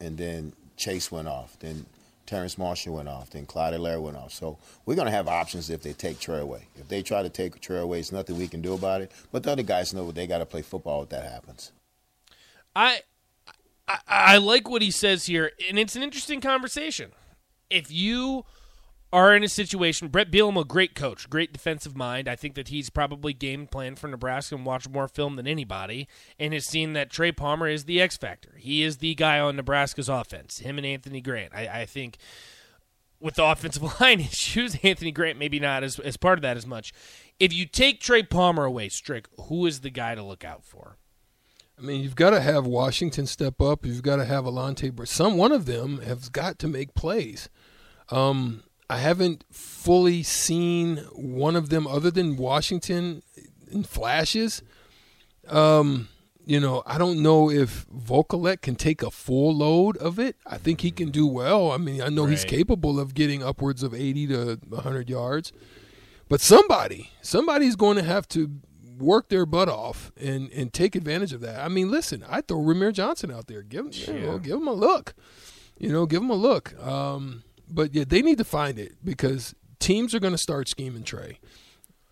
and 0.00 0.16
then 0.18 0.52
Chase 0.76 1.10
went 1.10 1.28
off, 1.28 1.58
then 1.60 1.86
Terrace 2.26 2.56
Marshall 2.56 2.94
went 2.94 3.08
off, 3.08 3.30
then 3.30 3.46
Clyde 3.46 3.74
Helaire 3.74 4.00
went 4.00 4.16
off. 4.16 4.32
So 4.32 4.58
we're 4.86 4.94
going 4.94 5.06
to 5.06 5.12
have 5.12 5.28
options 5.28 5.68
if 5.70 5.82
they 5.82 5.92
take 5.92 6.18
Trey 6.18 6.38
away. 6.38 6.68
If 6.76 6.88
they 6.88 7.02
try 7.02 7.22
to 7.22 7.28
take 7.28 7.60
Trey 7.60 7.78
away, 7.78 8.00
it's 8.00 8.12
nothing 8.12 8.38
we 8.38 8.48
can 8.48 8.62
do 8.62 8.72
about 8.74 9.02
it. 9.02 9.12
But 9.30 9.42
the 9.42 9.52
other 9.52 9.62
guys 9.62 9.92
know 9.92 10.10
they 10.10 10.26
got 10.26 10.38
to 10.38 10.46
play 10.46 10.62
football 10.62 11.02
if 11.02 11.10
that 11.10 11.30
happens. 11.30 11.72
I, 12.74 13.00
I 13.86 13.98
I 14.08 14.36
like 14.38 14.68
what 14.68 14.82
he 14.82 14.90
says 14.90 15.26
here, 15.26 15.52
and 15.68 15.78
it's 15.78 15.96
an 15.96 16.02
interesting 16.02 16.40
conversation. 16.40 17.12
If 17.70 17.90
you 17.90 18.44
are 19.14 19.36
in 19.36 19.44
a 19.44 19.48
situation, 19.48 20.08
Bret 20.08 20.32
Bielema, 20.32 20.62
a 20.62 20.64
great 20.64 20.96
coach, 20.96 21.30
great 21.30 21.52
defensive 21.52 21.96
mind. 21.96 22.26
I 22.26 22.34
think 22.34 22.56
that 22.56 22.66
he's 22.66 22.90
probably 22.90 23.32
game 23.32 23.68
plan 23.68 23.94
for 23.94 24.08
Nebraska 24.08 24.56
and 24.56 24.66
watched 24.66 24.90
more 24.90 25.06
film 25.06 25.36
than 25.36 25.46
anybody, 25.46 26.08
and 26.36 26.52
has 26.52 26.66
seen 26.66 26.94
that 26.94 27.10
Trey 27.10 27.30
Palmer 27.30 27.68
is 27.68 27.84
the 27.84 28.00
X 28.00 28.16
factor. 28.16 28.56
He 28.58 28.82
is 28.82 28.96
the 28.96 29.14
guy 29.14 29.38
on 29.38 29.54
Nebraska's 29.54 30.08
offense. 30.08 30.58
Him 30.58 30.78
and 30.78 30.86
Anthony 30.86 31.20
Grant. 31.20 31.54
I, 31.54 31.82
I 31.82 31.86
think 31.86 32.18
with 33.20 33.36
the 33.36 33.44
offensive 33.44 33.84
line 34.00 34.18
issues, 34.18 34.76
Anthony 34.82 35.12
Grant 35.12 35.38
maybe 35.38 35.60
not 35.60 35.84
as, 35.84 36.00
as 36.00 36.16
part 36.16 36.38
of 36.38 36.42
that 36.42 36.56
as 36.56 36.66
much. 36.66 36.92
If 37.38 37.52
you 37.52 37.66
take 37.66 38.00
Trey 38.00 38.24
Palmer 38.24 38.64
away, 38.64 38.88
Strick, 38.88 39.28
who 39.42 39.64
is 39.66 39.80
the 39.80 39.90
guy 39.90 40.16
to 40.16 40.24
look 40.24 40.44
out 40.44 40.64
for? 40.64 40.98
I 41.78 41.82
mean, 41.82 42.02
you've 42.02 42.16
got 42.16 42.30
to 42.30 42.40
have 42.40 42.66
Washington 42.66 43.26
step 43.26 43.60
up. 43.60 43.86
You've 43.86 44.02
got 44.02 44.16
to 44.16 44.24
have 44.24 44.44
Alante. 44.44 45.06
Some 45.06 45.36
one 45.36 45.52
of 45.52 45.66
them 45.66 46.00
has 46.00 46.28
got 46.28 46.58
to 46.60 46.68
make 46.68 46.94
plays. 46.94 47.48
Um, 48.10 48.64
I 48.88 48.98
haven't 48.98 49.44
fully 49.50 50.22
seen 50.22 50.98
one 51.12 51.56
of 51.56 51.68
them 51.68 51.86
other 51.86 52.10
than 52.10 52.36
Washington 52.36 53.22
in 53.70 53.84
flashes. 53.84 54.62
Um, 55.48 56.08
you 56.46 56.60
know, 56.60 56.82
I 56.86 56.98
don't 56.98 57.22
know 57.22 57.50
if 57.50 57.86
Vokolek 57.88 58.60
can 58.60 58.76
take 58.76 59.02
a 59.02 59.10
full 59.10 59.54
load 59.54 59.96
of 59.96 60.18
it. 60.18 60.36
I 60.46 60.58
think 60.58 60.82
he 60.82 60.90
can 60.90 61.10
do 61.10 61.26
well. 61.26 61.70
I 61.70 61.78
mean, 61.78 62.02
I 62.02 62.08
know 62.08 62.24
right. 62.24 62.30
he's 62.30 62.44
capable 62.44 63.00
of 63.00 63.14
getting 63.14 63.42
upwards 63.42 63.82
of 63.82 63.94
80 63.94 64.26
to 64.28 64.58
100 64.68 65.08
yards. 65.08 65.52
But 66.28 66.40
somebody, 66.40 67.10
somebody's 67.22 67.76
going 67.76 67.96
to 67.96 68.02
have 68.02 68.28
to 68.28 68.50
work 68.98 69.28
their 69.28 69.46
butt 69.46 69.68
off 69.68 70.12
and, 70.20 70.50
and 70.52 70.72
take 70.72 70.94
advantage 70.94 71.32
of 71.32 71.40
that. 71.40 71.64
I 71.64 71.68
mean, 71.68 71.90
listen, 71.90 72.24
I 72.28 72.42
throw 72.42 72.58
Rahmir 72.58 72.92
Johnson 72.92 73.30
out 73.30 73.46
there. 73.46 73.62
Give, 73.62 73.94
yeah. 73.94 74.12
you 74.12 74.20
know, 74.20 74.38
give 74.38 74.56
him 74.56 74.68
a 74.68 74.72
look. 74.72 75.14
You 75.78 75.90
know, 75.90 76.06
give 76.06 76.22
him 76.22 76.30
a 76.30 76.34
look. 76.34 76.78
Um, 76.82 77.42
but 77.68 77.94
yeah, 77.94 78.04
they 78.06 78.22
need 78.22 78.38
to 78.38 78.44
find 78.44 78.78
it 78.78 78.94
because 79.04 79.54
teams 79.78 80.14
are 80.14 80.20
going 80.20 80.32
to 80.32 80.38
start 80.38 80.68
scheming 80.68 81.04
Trey. 81.04 81.38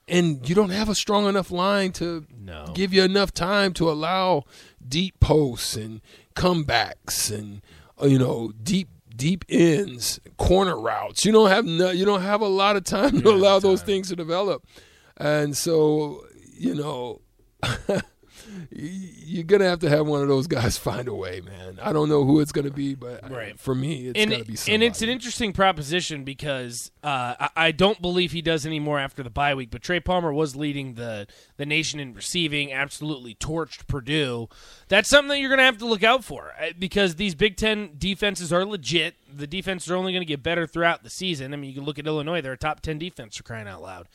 And 0.09 0.47
you 0.49 0.54
don't 0.54 0.71
have 0.71 0.88
a 0.88 0.94
strong 0.94 1.26
enough 1.26 1.50
line 1.50 1.92
to 1.92 2.26
no. 2.37 2.66
give 2.75 2.92
you 2.92 3.02
enough 3.02 3.32
time 3.32 3.73
to 3.75 3.88
allow 3.90 4.44
deep 4.87 5.21
posts 5.21 5.76
and 5.76 6.00
comebacks 6.35 7.32
and 7.32 7.62
uh, 8.00 8.06
you 8.06 8.18
know 8.18 8.52
deep 8.62 8.88
deep 9.16 9.44
ends, 9.49 10.21
corner 10.37 10.78
routes. 10.78 11.25
You 11.25 11.32
don't 11.32 11.49
have 11.49 11.64
no, 11.64 11.90
you 11.90 12.04
don't 12.04 12.23
have 12.23 12.40
a 12.40 12.49
lot 12.49 12.76
of 12.76 12.85
time 12.85 13.21
to 13.23 13.30
allow 13.30 13.54
time. 13.54 13.71
those 13.71 13.82
things 13.82 14.09
to 14.09 14.16
develop. 14.16 14.66
And 15.16 15.56
so, 15.56 16.26
you 16.52 16.75
know, 16.75 17.21
you're 18.75 19.45
gonna 19.45 19.69
have 19.69 19.81
to 19.81 19.88
have 19.88 20.07
one 20.07 20.23
of 20.23 20.29
those 20.29 20.47
guys 20.47 20.76
find 20.79 21.09
a 21.09 21.14
way, 21.14 21.41
man. 21.41 21.79
I 21.83 21.93
don't 21.93 22.09
know 22.09 22.25
who 22.25 22.41
it's 22.41 22.52
gonna 22.52 22.71
be, 22.71 22.95
but 22.95 23.31
right. 23.31 23.59
for 23.59 23.75
me, 23.75 24.09
it's 24.09 24.19
and 24.19 24.31
gotta 24.31 24.45
be 24.45 24.57
somebody. 24.57 24.75
And 24.75 24.83
it's 24.83 25.02
an 25.02 25.09
interesting 25.09 25.52
proposition 25.52 26.25
because 26.25 26.91
uh, 27.02 27.35
I, 27.38 27.50
I, 27.57 27.73
don't 27.73 28.00
believe 28.00 28.33
he 28.33 28.41
does 28.43 28.64
anymore 28.64 28.99
after 28.99 29.23
the 29.23 29.31
bye 29.31 29.55
week. 29.55 29.71
But 29.71 29.83
Trey 29.83 30.00
Palmer 30.00 30.33
was 30.33 30.57
leading 30.57 30.95
the 30.95 31.26
the 31.57 31.67
nation 31.67 32.00
in 32.00 32.14
receiving, 32.14 32.73
absolutely 32.73 33.35
torched 33.35 33.87
Purdue. 33.87 34.49
That's 34.88 35.09
something 35.09 35.29
that 35.29 35.38
you're 35.41 35.50
gonna 35.50 35.62
have 35.62 35.79
to 35.79 35.87
look 35.87 36.02
out 36.02 36.25
for 36.25 36.52
uh, 36.61 36.71
because 36.79 37.17
these 37.17 37.35
Big 37.35 37.57
Ten 37.57 37.91
defenses 37.99 38.52
are 38.52 38.64
legit. 38.64 39.17
The 39.35 39.47
defenses 39.47 39.91
are 39.91 39.97
only 39.97 40.12
gonna 40.12 40.25
get 40.25 40.43
better 40.43 40.67
throughout 40.67 41.02
the 41.02 41.11
season. 41.11 41.52
I 41.52 41.57
mean, 41.57 41.69
you 41.71 41.76
can 41.76 41.85
look 41.85 41.99
at 41.99 42.07
Illinois; 42.07 42.41
they're 42.41 42.52
a 42.52 42.59
top 42.59 42.81
ten 42.81 42.99
defense 42.99 43.37
for 43.37 43.43
crying 43.43 43.69
out 43.69 43.83
loud, 43.83 44.09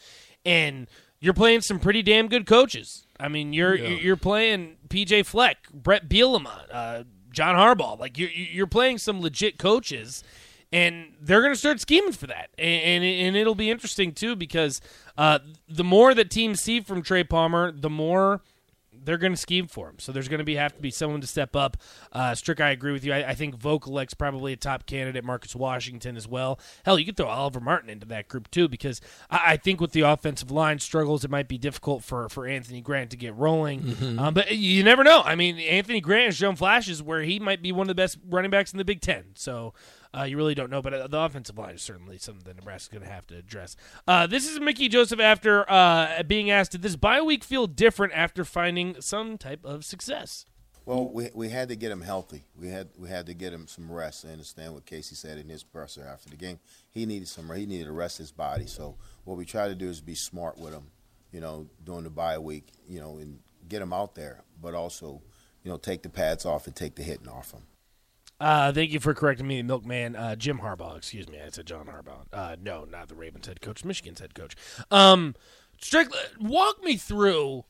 and 0.46 0.88
you're 1.20 1.34
playing 1.34 1.62
some 1.62 1.80
pretty 1.80 2.02
damn 2.02 2.28
good 2.28 2.46
coaches. 2.46 3.06
I 3.20 3.28
mean, 3.28 3.54
you're 3.54 3.76
yeah. 3.76 3.90
you're 3.90 4.18
playing 4.18 4.78
PJ 4.90 5.26
Fleck, 5.26 5.70
Bret 5.74 6.08
Bielema, 6.08 6.62
uh, 6.72 7.04
John 7.32 7.56
Harbaugh. 7.56 8.00
Like 8.00 8.18
you're 8.18 8.30
you're 8.30 8.68
playing 8.68 9.00
some 9.00 9.22
legit 9.22 9.58
coaches, 9.58 10.24
and 10.72 11.14
they're 11.20 11.42
going 11.42 11.54
to 11.54 11.60
start 11.60 11.80
scheming 11.80 12.12
for 12.12 12.28
that, 12.28 12.50
and, 12.58 12.84
and 12.84 13.04
and 13.04 13.36
it'll 13.36 13.56
be 13.56 13.72
interesting 13.72 14.12
too 14.14 14.36
because 14.36 14.82
uh, 15.18 15.40
the 15.68 15.84
more 15.84 16.14
that 16.14 16.30
teams 16.30 16.62
see 16.62 16.82
from 16.82 17.02
Trey 17.02 17.24
Palmer, 17.24 17.72
the 17.72 17.90
more 17.90 18.42
they're 19.08 19.18
going 19.18 19.32
to 19.32 19.38
scheme 19.38 19.68
for 19.68 19.88
him. 19.88 19.96
So 20.00 20.12
there's 20.12 20.28
going 20.28 20.40
to 20.40 20.44
be 20.44 20.56
have 20.56 20.76
to 20.76 20.82
be 20.82 20.92
someone 20.92 21.22
to 21.22 21.28
step 21.28 21.56
up. 21.56 21.78
Uh, 22.12 22.36
Strick, 22.36 22.60
I 22.60 22.72
agree 22.72 22.92
with 22.92 23.06
you. 23.06 23.14
I, 23.14 23.30
I 23.30 23.36
think 23.36 23.58
Vokolek's 23.58 24.14
probably 24.14 24.52
a 24.52 24.58
top 24.58 24.86
candidate. 24.86 25.24
Marcus 25.24 25.56
Washington 25.56 26.18
as 26.18 26.28
well. 26.28 26.60
Hell, 26.84 27.00
you 27.00 27.06
could 27.06 27.16
throw 27.16 27.28
Oliver 27.28 27.62
Martin 27.62 27.90
into 27.90 28.06
that 28.08 28.28
group 28.28 28.52
too 28.52 28.68
because 28.68 29.00
I, 29.30 29.54
I 29.54 29.58
think 29.58 29.80
with 29.80 29.94
the 29.94 30.02
offensive 30.02 30.52
line 30.52 30.80
struggles, 30.80 31.24
it 31.24 31.32
might 31.32 31.48
be 31.48 31.58
difficult 31.58 32.04
for 32.04 32.28
for 32.28 32.46
Anthony 32.46 32.82
Grant 32.82 33.12
to 33.12 33.18
get 33.18 33.34
rolling. 33.34 33.82
Mm-hmm. 33.82 34.20
Um, 34.20 34.34
but 34.34 34.52
you 34.52 34.84
never 34.84 35.06
know. 35.06 35.22
I 35.24 35.36
mean, 35.36 35.58
Anthony 35.58 36.02
Grant 36.02 36.26
has 36.26 36.36
shown 36.36 36.58
flashes 36.58 37.02
where 37.02 37.22
he 37.22 37.40
might 37.40 37.62
be 37.62 37.72
one 37.72 37.86
of 37.86 37.88
the 37.88 37.96
best 37.96 38.18
running 38.28 38.52
backs 38.52 38.74
in 38.74 38.78
the 38.78 38.86
Big 38.86 39.00
Ten. 39.00 39.24
So 39.36 39.74
uh, 40.18 40.24
you 40.24 40.38
really 40.38 40.56
don't 40.56 40.70
know, 40.70 40.82
but 40.82 40.94
uh, 40.94 41.08
the 41.08 41.20
offensive 41.20 41.58
line 41.58 41.76
is 41.76 41.82
certainly 41.82 42.18
something 42.18 42.44
that 42.46 42.56
Nebraska's 42.56 42.90
going 42.90 43.04
to 43.04 43.14
have 43.14 43.28
to 43.28 43.38
address. 43.38 43.76
Uh, 44.08 44.28
this 44.28 44.50
is 44.50 44.60
Mickey 44.60 44.88
Joseph 44.90 45.20
after 45.20 45.70
uh, 45.70 46.24
being 46.24 46.50
asked, 46.50 46.72
did 46.72 46.82
this 46.82 46.96
bye 46.96 47.22
week 47.22 47.44
feel 47.44 47.68
different 47.68 48.14
after 48.14 48.44
finding 48.44 49.00
some 49.02 49.38
type 49.38 49.64
of 49.64 49.86
success? 49.86 50.46
Well, 50.86 51.10
we, 51.10 51.30
we 51.34 51.50
had 51.50 51.68
to 51.68 51.76
get 51.76 51.92
him 51.92 52.00
healthy. 52.00 52.46
We 52.58 52.70
had 52.70 52.88
we 52.98 53.10
had 53.10 53.26
to 53.26 53.34
get 53.34 53.52
him 53.52 53.68
some 53.68 53.92
rest. 53.92 54.26
I 54.26 54.30
understand 54.30 54.74
what 54.74 54.86
Casey 54.86 55.16
said 55.16 55.38
in 55.38 55.50
his 55.50 55.62
presser 55.62 56.08
after 56.08 56.30
the 56.30 56.38
game. 56.38 56.60
He 56.90 57.06
needed 57.06 57.28
some. 57.28 57.54
He 57.54 57.66
needed 57.66 57.88
to 57.88 57.92
rest 57.92 58.18
his 58.18 58.32
body. 58.32 58.68
So 58.68 58.96
what 59.26 59.38
we 59.38 59.44
try 59.44 59.68
to 59.68 59.76
do 59.76 59.90
is 59.90 60.00
be 60.00 60.16
smart 60.16 60.58
with 60.58 60.74
him, 60.74 60.92
you 61.34 61.42
know, 61.42 61.68
during 61.84 62.06
the 62.06 62.10
bye 62.10 62.38
week, 62.38 62.68
you 62.88 63.02
know, 63.02 63.18
and 63.18 63.40
get 63.68 63.82
him 63.82 63.92
out 63.92 64.16
there, 64.16 64.44
but 64.62 64.74
also, 64.74 65.22
you 65.62 65.70
know, 65.70 65.76
take 65.76 66.04
the 66.04 66.10
pads 66.10 66.46
off 66.46 66.68
and 66.68 66.76
take 66.76 66.96
the 66.96 67.04
hitting 67.04 67.28
off 67.28 67.52
him. 67.52 67.64
Uh, 68.40 68.72
thank 68.72 68.92
you 68.92 69.00
for 69.00 69.14
correcting 69.14 69.48
me, 69.48 69.62
Milkman. 69.64 70.16
Uh, 70.16 70.36
Jim 70.36 70.60
Harbaugh, 70.60 70.98
excuse 70.98 71.28
me. 71.28 71.40
I 71.40 71.50
said 71.50 71.66
John 71.66 71.88
Harbaugh. 71.88 72.26
Uh, 72.32 72.56
no, 72.62 72.86
not 72.86 73.08
the 73.08 73.16
Ravens 73.16 73.48
head 73.48 73.62
coach, 73.62 73.84
Michigan's 73.84 74.20
head 74.20 74.36
coach. 74.36 74.56
Um, 74.92 75.36
Strickland, 75.82 76.30
walk 76.40 76.84
me 76.84 76.98
through 76.98 77.66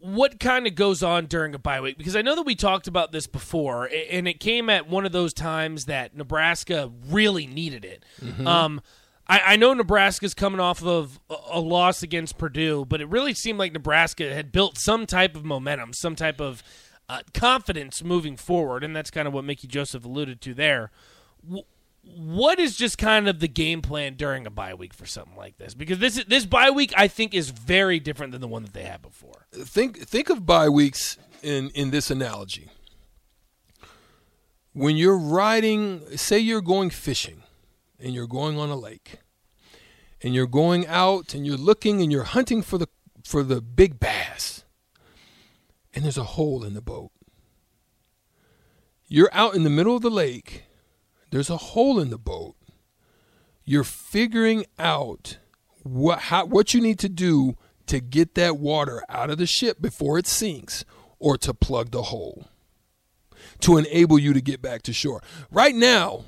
what 0.00 0.38
kind 0.38 0.66
of 0.66 0.76
goes 0.76 1.02
on 1.02 1.26
during 1.26 1.54
a 1.54 1.58
bye 1.58 1.80
week 1.80 1.98
because 1.98 2.14
I 2.14 2.22
know 2.22 2.36
that 2.36 2.46
we 2.46 2.54
talked 2.54 2.86
about 2.86 3.10
this 3.10 3.26
before, 3.26 3.90
and 4.10 4.28
it 4.28 4.38
came 4.38 4.70
at 4.70 4.88
one 4.88 5.04
of 5.04 5.10
those 5.12 5.34
times 5.34 5.86
that 5.86 6.16
Nebraska 6.16 6.90
really 7.08 7.46
needed 7.46 7.84
it. 7.84 8.04
Mm-hmm. 8.22 8.46
Um, 8.46 8.80
I, 9.26 9.40
I 9.40 9.56
know 9.56 9.74
Nebraska's 9.74 10.34
coming 10.34 10.60
off 10.60 10.82
of 10.84 11.18
a, 11.28 11.36
a 11.52 11.60
loss 11.60 12.04
against 12.04 12.38
Purdue, 12.38 12.84
but 12.84 13.00
it 13.00 13.08
really 13.08 13.34
seemed 13.34 13.58
like 13.58 13.72
Nebraska 13.72 14.32
had 14.32 14.52
built 14.52 14.78
some 14.78 15.06
type 15.06 15.34
of 15.34 15.44
momentum, 15.44 15.92
some 15.92 16.14
type 16.14 16.40
of 16.40 16.62
uh, 17.08 17.20
confidence 17.32 18.02
moving 18.02 18.36
forward, 18.36 18.84
and 18.84 18.94
that's 18.94 19.10
kind 19.10 19.26
of 19.26 19.34
what 19.34 19.44
Mickey 19.44 19.66
Joseph 19.66 20.04
alluded 20.04 20.40
to 20.42 20.54
there. 20.54 20.90
W- 21.44 21.64
what 22.02 22.58
is 22.58 22.76
just 22.76 22.96
kind 22.96 23.28
of 23.28 23.40
the 23.40 23.48
game 23.48 23.82
plan 23.82 24.14
during 24.14 24.46
a 24.46 24.50
bye 24.50 24.74
week 24.74 24.94
for 24.94 25.06
something 25.06 25.36
like 25.36 25.58
this? 25.58 25.74
Because 25.74 25.98
this 25.98 26.22
this 26.24 26.46
bye 26.46 26.70
week, 26.70 26.92
I 26.96 27.08
think, 27.08 27.34
is 27.34 27.50
very 27.50 28.00
different 28.00 28.32
than 28.32 28.40
the 28.40 28.48
one 28.48 28.62
that 28.62 28.72
they 28.72 28.84
had 28.84 29.02
before. 29.02 29.46
Think 29.52 29.98
think 29.98 30.30
of 30.30 30.46
bye 30.46 30.68
weeks 30.68 31.18
in 31.42 31.70
in 31.70 31.90
this 31.90 32.10
analogy. 32.10 32.68
When 34.72 34.96
you're 34.96 35.18
riding, 35.18 36.16
say 36.16 36.38
you're 36.38 36.60
going 36.60 36.90
fishing, 36.90 37.42
and 37.98 38.14
you're 38.14 38.28
going 38.28 38.58
on 38.58 38.68
a 38.68 38.76
lake, 38.76 39.18
and 40.22 40.34
you're 40.34 40.46
going 40.46 40.86
out 40.86 41.34
and 41.34 41.46
you're 41.46 41.56
looking 41.56 42.00
and 42.00 42.12
you're 42.12 42.24
hunting 42.24 42.62
for 42.62 42.78
the 42.78 42.88
for 43.24 43.42
the 43.42 43.60
big 43.60 43.98
bass 44.00 44.57
and 45.98 46.04
there's 46.04 46.16
a 46.16 46.22
hole 46.22 46.62
in 46.62 46.74
the 46.74 46.80
boat. 46.80 47.10
You're 49.08 49.30
out 49.32 49.56
in 49.56 49.64
the 49.64 49.68
middle 49.68 49.96
of 49.96 50.02
the 50.02 50.12
lake, 50.12 50.62
there's 51.32 51.50
a 51.50 51.56
hole 51.56 51.98
in 51.98 52.10
the 52.10 52.18
boat. 52.18 52.54
You're 53.64 53.82
figuring 53.82 54.64
out 54.78 55.38
what 55.82 56.20
how, 56.20 56.44
what 56.44 56.72
you 56.72 56.80
need 56.80 57.00
to 57.00 57.08
do 57.08 57.56
to 57.86 57.98
get 57.98 58.36
that 58.36 58.58
water 58.58 59.02
out 59.08 59.28
of 59.28 59.38
the 59.38 59.46
ship 59.46 59.82
before 59.82 60.18
it 60.18 60.28
sinks 60.28 60.84
or 61.18 61.36
to 61.38 61.52
plug 61.52 61.90
the 61.90 62.02
hole 62.02 62.46
to 63.62 63.76
enable 63.76 64.20
you 64.20 64.32
to 64.32 64.40
get 64.40 64.62
back 64.62 64.82
to 64.82 64.92
shore. 64.92 65.20
Right 65.50 65.74
now, 65.74 66.26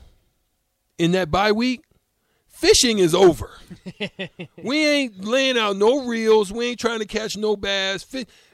in 0.99 1.13
that 1.13 1.31
bye 1.31 1.53
week, 1.53 1.85
fishing 2.49 2.99
is 2.99 3.15
over. 3.15 3.53
we 4.65 4.85
ain't 4.85 5.25
laying 5.25 5.57
out 5.57 5.77
no 5.77 6.07
reels. 6.07 6.53
We 6.53 6.71
ain't 6.71 6.81
trying 6.81 6.99
to 6.99 7.07
catch 7.07 7.37
no 7.37 7.55
bass 7.55 8.03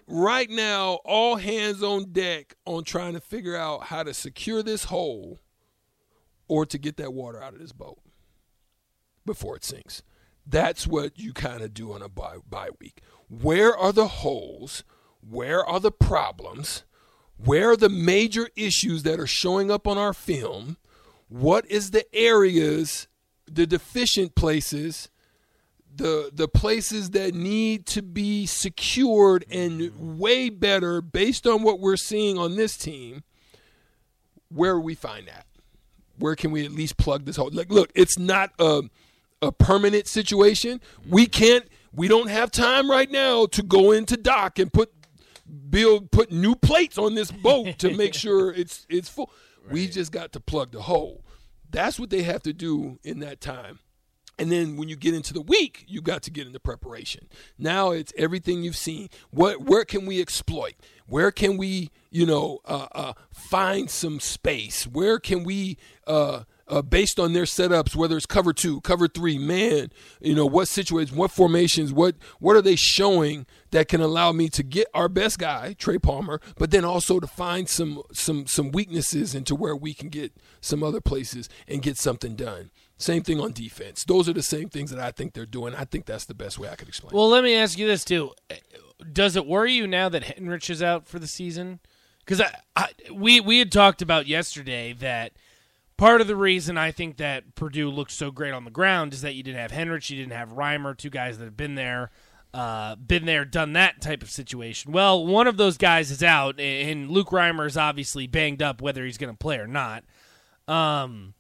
right 0.07 0.51
now, 0.51 1.01
all 1.05 1.37
hands 1.37 1.83
on 1.83 2.13
deck 2.13 2.55
on 2.65 2.85
trying 2.85 3.15
to 3.15 3.21
figure 3.21 3.57
out 3.57 3.85
how 3.85 4.03
to 4.03 4.15
secure 4.15 4.63
this 4.63 4.85
hole 4.85 5.41
or 6.49 6.67
to 6.67 6.79
get 6.79 6.97
that 6.97 7.13
water 7.13 7.43
out 7.43 7.55
of 7.55 7.61
this 7.61 7.73
boat 7.73 7.99
before 9.25 9.57
it 9.57 9.65
sinks. 9.65 10.03
That's 10.47 10.87
what 10.87 11.19
you 11.19 11.33
kind 11.33 11.63
of 11.63 11.75
do 11.75 11.93
on 11.93 12.03
a 12.03 12.09
bye, 12.09 12.37
bye 12.49 12.71
week. 12.79 13.01
Where 13.29 13.77
are 13.77 13.93
the 13.93 14.07
holes? 14.07 14.85
where 15.29 15.65
are 15.65 15.81
the 15.81 15.93
problems? 15.93 16.85
Where 17.37 17.71
are 17.71 17.77
the 17.77 17.89
major 17.89 18.49
issues 18.57 19.03
that 19.03 19.21
are 19.21 19.27
showing 19.27 19.71
up 19.71 19.87
on 19.87 19.99
our 19.99 20.15
film? 20.15 20.77
What 21.29 21.67
is 21.67 21.91
the 21.91 22.05
areas, 22.15 23.09
the 23.47 23.67
deficient 23.67 24.35
places, 24.35 25.11
the 25.97 26.31
the 26.33 26.49
places 26.49 27.11
that 27.11 27.35
need 27.35 27.87
to 27.87 28.03
be 28.03 28.47
secured 28.47 29.45
and 29.51 30.19
way 30.19 30.49
better 30.49 31.01
based 31.01 31.47
on 31.47 31.63
what 31.63 31.81
we're 31.81 31.97
seeing 31.97 32.39
on 32.39 32.57
this 32.57 32.77
team? 32.77 33.25
Where 34.49 34.79
we 34.79 34.95
find 34.95 35.27
that? 35.29 35.47
Where 36.19 36.37
can 36.37 36.51
we 36.51 36.65
at 36.65 36.73
least 36.73 36.97
plug 36.97 37.25
this 37.25 37.37
hole? 37.37 37.51
Like, 37.53 37.71
look, 37.71 37.91
it's 37.95 38.19
not 38.19 38.53
a 38.59 38.83
a 39.43 39.53
permanent 39.53 40.07
situation. 40.07 40.81
We 41.09 41.27
can't. 41.27 41.67
We 41.93 42.09
don't 42.09 42.29
have 42.29 42.51
time 42.51 42.91
right 42.91 43.11
now 43.11 43.47
to 43.47 43.63
go 43.63 43.93
into 43.93 44.17
dock 44.17 44.59
and 44.59 44.73
put 44.73 44.93
build 45.71 46.11
put 46.11 46.33
new 46.33 46.55
plates 46.55 46.99
on 46.99 47.15
this 47.15 47.31
boat 47.31 47.79
to 47.79 47.97
make 47.97 48.15
sure 48.25 48.53
it's 48.53 48.87
it's 48.89 49.09
full. 49.09 49.31
We 49.71 49.89
just 49.89 50.13
got 50.13 50.33
to 50.33 50.41
plug 50.41 50.73
the 50.73 50.83
hole. 50.83 51.25
That's 51.71 51.99
what 51.99 52.11
they 52.11 52.23
have 52.23 52.43
to 52.43 52.53
do 52.53 52.99
in 53.03 53.19
that 53.21 53.41
time. 53.41 53.81
And 54.39 54.53
then 54.53 54.77
when 54.77 54.89
you 54.89 54.97
get 54.97 55.15
into 55.15 55.33
the 55.33 55.41
week, 55.41 55.85
you 55.89 56.03
got 56.03 56.23
to 56.25 56.31
get 56.31 56.47
into 56.47 56.61
preparation. 56.61 57.29
Now 57.59 57.91
it's 57.91 58.13
everything 58.19 58.63
you've 58.63 58.77
seen. 58.77 59.09
What 59.31 59.63
where 59.63 59.85
can 59.85 60.05
we 60.05 60.21
exploit? 60.21 60.75
Where 61.07 61.31
can 61.31 61.57
we, 61.57 61.91
you 62.11 62.27
know, 62.27 62.59
uh, 62.65 62.89
uh, 62.93 63.13
find 63.33 63.89
some 63.89 64.21
space? 64.21 64.87
Where 64.87 65.19
can 65.19 65.45
we 65.45 65.79
uh, 66.07 66.43
uh, 66.69 66.83
based 66.83 67.21
on 67.21 67.33
their 67.33 67.45
setups, 67.45 67.95
whether 67.95 68.17
it's 68.17 68.27
cover 68.27 68.53
two, 68.53 68.81
cover 68.81 69.07
three, 69.07 69.39
man, 69.39 69.91
you 70.21 70.35
know, 70.35 70.47
what 70.47 70.69
situations, 70.69 71.17
what 71.17 71.31
formations, 71.31 71.93
what 71.93 72.17
what 72.41 72.57
are 72.57 72.63
they 72.63 72.77
showing 72.77 73.47
that 73.71 73.89
can 73.89 74.01
allow 74.01 74.33
me 74.33 74.49
to 74.49 74.63
get 74.63 74.89
our 74.93 75.09
best 75.09 75.39
guy, 75.39 75.75
Trey 75.75 75.99
Palmer, 75.99 76.41
but 76.57 76.71
then 76.71 76.85
also 76.85 77.21
to 77.21 77.27
find 77.27 77.69
some 77.69 78.03
some 78.13 78.47
some 78.47 78.71
weaknesses 78.73 79.35
into 79.35 79.55
where 79.55 79.77
we 79.77 79.95
can 79.95 80.09
get 80.09 80.33
some 80.61 80.83
other 80.83 81.01
places 81.01 81.49
and 81.69 81.83
get 81.83 81.97
something 81.97 82.35
done. 82.35 82.71
Same 82.99 83.23
thing 83.23 83.41
on 83.41 83.53
defense. 83.53 84.05
Those 84.05 84.29
are 84.29 84.33
the 84.33 84.43
same 84.43 84.71
things 84.71 84.91
that 84.91 84.99
I 84.99 85.11
think 85.11 85.35
they're 85.35 85.45
doing. 85.45 85.75
I 85.75 85.85
think 85.85 86.07
that's 86.07 86.25
the 86.25 86.35
best 86.35 86.59
way 86.59 86.69
I 86.69 86.77
could 86.77 86.89
explain. 86.89 87.15
Well, 87.15 87.29
let 87.29 87.45
me 87.45 87.55
ask 87.55 87.79
you 87.79 87.87
this 87.87 88.05
too: 88.05 88.33
Does 89.13 89.37
it 89.37 89.47
worry 89.47 89.73
you 89.73 89.87
now 89.87 90.09
that 90.09 90.23
Henrich 90.23 90.71
is 90.71 90.83
out 90.83 91.07
for 91.07 91.19
the 91.19 91.27
season? 91.27 91.81
Because 92.21 92.41
I, 92.41 92.55
I, 92.75 92.89
we 93.13 93.41
we 93.41 93.59
had 93.59 93.71
talked 93.71 94.01
about 94.01 94.27
yesterday 94.27 94.95
that 94.95 95.33
part 95.97 96.21
of 96.21 96.27
the 96.27 96.37
reason 96.37 96.79
I 96.79 96.91
think 96.91 97.19
that 97.19 97.55
Purdue 97.55 97.91
looks 97.91 98.15
so 98.15 98.31
great 98.31 98.53
on 98.53 98.65
the 98.65 98.71
ground 98.71 99.13
is 99.13 99.21
that 99.21 99.35
you 99.35 99.43
didn't 99.43 99.61
have 99.61 99.73
Henrich, 99.73 100.11
you 100.11 100.17
didn't 100.17 100.33
have 100.33 100.53
Reimer, 100.53 100.97
two 100.97 101.11
guys 101.11 101.39
that 101.39 101.45
have 101.45 101.57
been 101.57 101.75
there, 101.75 102.11
uh, 102.55 102.97
been 102.97 103.27
there, 103.27 103.45
done 103.45 103.75
that 103.75 104.01
type 104.01 104.23
of 104.23 104.31
situation. 104.31 104.93
Well, 104.93 105.25
one 105.27 105.47
of 105.47 105.59
those 105.59 105.77
guys 105.77 106.11
is 106.11 106.23
out, 106.23 106.59
and 106.59 107.11
Luke 107.11 107.29
Reimer 107.29 107.67
is 107.67 107.77
obviously 107.77 108.27
banged 108.27 108.63
up, 108.63 108.81
whether 108.81 109.05
he's 109.05 109.19
going 109.19 109.33
to 109.33 109.39
play 109.39 109.59
or 109.59 109.67
not. 109.67 110.05
Um, 110.67 111.35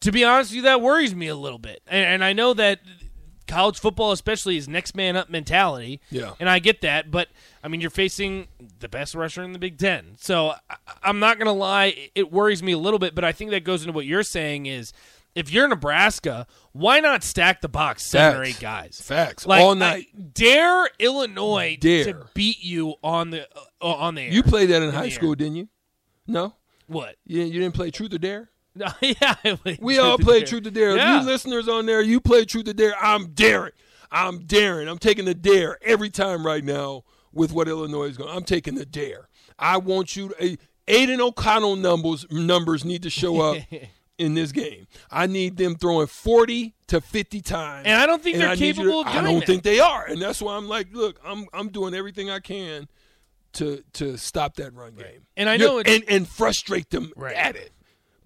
to 0.00 0.12
be 0.12 0.24
honest 0.24 0.50
with 0.50 0.56
you, 0.56 0.62
that 0.62 0.80
worries 0.80 1.14
me 1.14 1.28
a 1.28 1.36
little 1.36 1.58
bit, 1.58 1.80
and, 1.86 2.04
and 2.04 2.24
I 2.24 2.32
know 2.32 2.54
that 2.54 2.80
college 3.46 3.78
football, 3.78 4.12
especially, 4.12 4.56
is 4.56 4.66
next 4.68 4.96
man 4.96 5.16
up 5.16 5.30
mentality. 5.30 6.00
Yeah. 6.10 6.32
And 6.40 6.48
I 6.50 6.58
get 6.58 6.80
that, 6.80 7.10
but 7.10 7.28
I 7.62 7.68
mean, 7.68 7.80
you're 7.80 7.90
facing 7.90 8.48
the 8.80 8.88
best 8.88 9.14
rusher 9.14 9.42
in 9.42 9.52
the 9.52 9.58
Big 9.60 9.78
Ten. 9.78 10.16
So 10.18 10.54
I, 10.68 10.76
I'm 11.02 11.20
not 11.20 11.38
going 11.38 11.46
to 11.46 11.52
lie, 11.52 12.10
it 12.14 12.32
worries 12.32 12.62
me 12.62 12.72
a 12.72 12.78
little 12.78 12.98
bit, 12.98 13.14
but 13.14 13.22
I 13.24 13.30
think 13.32 13.52
that 13.52 13.62
goes 13.64 13.82
into 13.82 13.92
what 13.92 14.04
you're 14.04 14.24
saying 14.24 14.66
is 14.66 14.92
if 15.36 15.52
you're 15.52 15.68
Nebraska, 15.68 16.46
why 16.72 16.98
not 16.98 17.22
stack 17.22 17.60
the 17.60 17.68
box 17.68 18.10
seven 18.10 18.40
or 18.40 18.44
eight 18.44 18.58
guys? 18.58 19.00
Facts. 19.00 19.46
Like, 19.46 19.62
All 19.62 19.74
night. 19.76 20.06
I- 20.16 20.20
dare 20.34 20.88
Illinois 20.98 21.76
Dare. 21.78 22.04
to 22.04 22.26
beat 22.34 22.64
you 22.64 22.94
on 23.04 23.30
the 23.30 23.46
uh, 23.80 23.86
on 23.86 24.16
the 24.16 24.22
air. 24.22 24.32
you 24.32 24.42
played 24.42 24.70
that 24.70 24.82
in 24.82 24.88
In 24.88 24.94
high 24.94 25.08
school, 25.10 25.34
didn't 25.36 25.56
you? 25.56 25.68
No? 26.26 26.54
what? 26.88 27.14
You, 27.26 27.42
you 27.42 27.60
didn't 27.60 27.74
play 27.74 27.90
Truth 27.92 28.12
or 28.14 28.18
Dare? 28.18 28.50
Yeah, 29.00 29.34
We 29.80 29.98
all 29.98 30.18
play. 30.18 30.42
Truth 30.44 30.66
or 30.66 30.70
Dare. 30.70 30.96
Yeah. 30.96 31.20
You 31.20 31.26
listeners 31.26 31.68
on 31.68 31.86
there, 31.86 32.00
you 32.02 32.20
play 32.20 32.44
Truth 32.44 32.68
or 32.68 32.72
Dare. 32.72 32.94
I'm 33.00 33.28
daring. 33.32 33.72
I'm 34.10 34.40
daring. 34.46 34.88
I'm 34.88 34.98
taking 34.98 35.24
the 35.24 35.34
dare 35.34 35.78
every 35.82 36.10
time 36.10 36.46
right 36.46 36.62
now 36.64 37.02
with 37.32 37.52
what 37.52 37.68
Illinois 37.68 38.04
is 38.04 38.16
going. 38.16 38.30
I'm 38.34 38.44
taking 38.44 38.74
the 38.76 38.86
dare. 38.86 39.28
I 39.58 39.78
want 39.78 40.14
you 40.16 40.28
to. 40.30 40.42
eh, 40.52 40.56
Aidan 40.88 41.20
O'Connell 41.20 41.76
numbers 41.76 42.24
numbers 42.30 42.84
need 42.84 43.02
to 43.02 43.10
show 43.10 43.40
up 43.40 43.58
in 44.18 44.34
this 44.34 44.52
game. 44.52 44.86
I 45.10 45.26
need 45.26 45.56
them 45.56 45.74
throwing 45.74 46.06
40 46.06 46.74
to 46.86 47.00
50 47.00 47.40
times. 47.40 47.86
And 47.86 48.00
I 48.00 48.06
don't 48.06 48.22
think 48.22 48.36
they're 48.38 48.50
I 48.50 48.56
capable 48.56 49.02
to- 49.02 49.10
of 49.10 49.16
I 49.16 49.20
don't 49.22 49.40
that. 49.40 49.46
think 49.46 49.62
they 49.64 49.80
are, 49.80 50.06
and 50.06 50.22
that's 50.22 50.40
why 50.40 50.56
I'm 50.56 50.68
like, 50.68 50.88
look, 50.92 51.18
I'm 51.24 51.46
I'm 51.52 51.68
doing 51.70 51.92
everything 51.94 52.30
I 52.30 52.38
can 52.38 52.86
to 53.54 53.82
to 53.94 54.16
stop 54.16 54.54
that 54.56 54.72
run 54.74 54.94
game. 54.94 55.26
And 55.36 55.48
I 55.48 55.56
know 55.56 55.80
it's- 55.80 55.92
and 55.96 56.04
and 56.08 56.28
frustrate 56.28 56.90
them 56.90 57.12
Right. 57.16 57.34
at 57.34 57.56
it. 57.56 57.72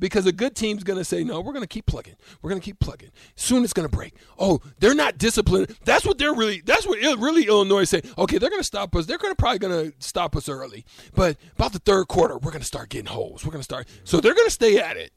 Because 0.00 0.26
a 0.26 0.32
good 0.32 0.56
team's 0.56 0.82
going 0.82 0.98
to 0.98 1.04
say, 1.04 1.22
no, 1.22 1.40
we're 1.40 1.52
going 1.52 1.62
to 1.62 1.68
keep 1.68 1.86
plugging. 1.86 2.16
We're 2.42 2.50
going 2.50 2.60
to 2.60 2.64
keep 2.64 2.80
plugging. 2.80 3.10
Soon 3.36 3.62
it's 3.62 3.72
going 3.72 3.88
to 3.88 3.94
break. 3.94 4.14
Oh, 4.38 4.60
they're 4.80 4.94
not 4.94 5.18
disciplined. 5.18 5.76
That's 5.84 6.04
what 6.04 6.18
they're 6.18 6.34
really, 6.34 6.62
that's 6.62 6.86
what 6.86 6.98
really 6.98 7.46
Illinois 7.46 7.82
is 7.82 7.90
saying. 7.90 8.04
Okay, 8.18 8.38
they're 8.38 8.50
going 8.50 8.60
to 8.60 8.66
stop 8.66 8.96
us. 8.96 9.06
They're 9.06 9.18
going 9.18 9.32
to 9.32 9.36
probably 9.36 9.58
going 9.60 9.92
to 9.92 9.96
stop 10.00 10.34
us 10.34 10.48
early. 10.48 10.84
But 11.14 11.36
about 11.54 11.72
the 11.72 11.78
third 11.78 12.08
quarter, 12.08 12.34
we're 12.34 12.50
going 12.50 12.62
to 12.62 12.66
start 12.66 12.88
getting 12.88 13.06
holes. 13.06 13.44
We're 13.44 13.52
going 13.52 13.60
to 13.60 13.64
start. 13.64 13.86
So 14.04 14.20
they're 14.20 14.34
going 14.34 14.48
to 14.48 14.52
stay 14.52 14.78
at 14.78 14.96
it. 14.96 15.12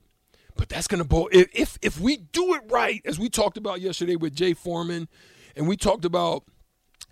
But 0.56 0.70
that's 0.70 0.88
going 0.88 1.02
to 1.02 1.08
boil. 1.08 1.30
If, 1.32 1.48
if, 1.54 1.80
if 1.82 2.00
we 2.00 2.18
do 2.18 2.54
it 2.54 2.62
right, 2.70 3.02
as 3.06 3.18
we 3.18 3.30
talked 3.30 3.58
about 3.58 3.82
yesterday 3.82 4.16
with 4.16 4.36
Jay 4.36 4.54
Foreman, 4.54 5.08
and 5.56 5.68
we 5.68 5.78
talked 5.78 6.06
about 6.06 6.44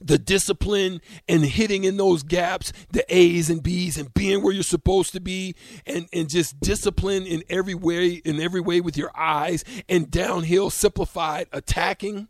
the 0.02 0.18
discipline 0.18 1.00
and 1.28 1.46
hitting 1.46 1.84
in 1.84 1.98
those 1.98 2.24
gaps, 2.24 2.74
the 2.92 3.06
A's 3.16 3.50
and 3.50 3.62
B's 3.62 3.98
and 3.98 4.14
being 4.14 4.44
where 4.44 4.54
you're 4.54 4.64
supposed 4.64 5.14
to 5.14 5.20
be 5.20 5.56
and, 5.86 6.08
and 6.12 6.30
just 6.30 6.60
discipline 6.60 7.26
in 7.26 7.44
every 7.50 7.76
way 7.76 8.14
in 8.26 8.42
every 8.42 8.62
way 8.62 8.82
with 8.82 8.98
your 8.98 9.12
eyes 9.16 9.64
and 9.88 10.10
downhill 10.10 10.70
simplified 10.70 11.48
attacking 11.52 12.28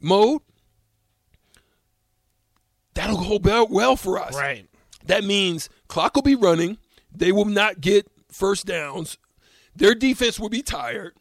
mode. 0.00 0.40
That'll 2.94 3.18
go 3.22 3.38
well- 3.42 3.68
well 3.68 3.96
for 3.96 4.18
us. 4.18 4.34
Right. 4.34 4.68
That 5.04 5.22
means 5.24 5.68
clock 5.88 6.14
will 6.14 6.22
be 6.22 6.34
running. 6.34 6.78
They 7.14 7.32
will 7.32 7.44
not 7.44 7.80
get 7.80 8.10
first 8.30 8.66
downs. 8.66 9.18
Their 9.74 9.94
defense 9.94 10.40
will 10.40 10.48
be 10.48 10.62
tired. 10.62 11.14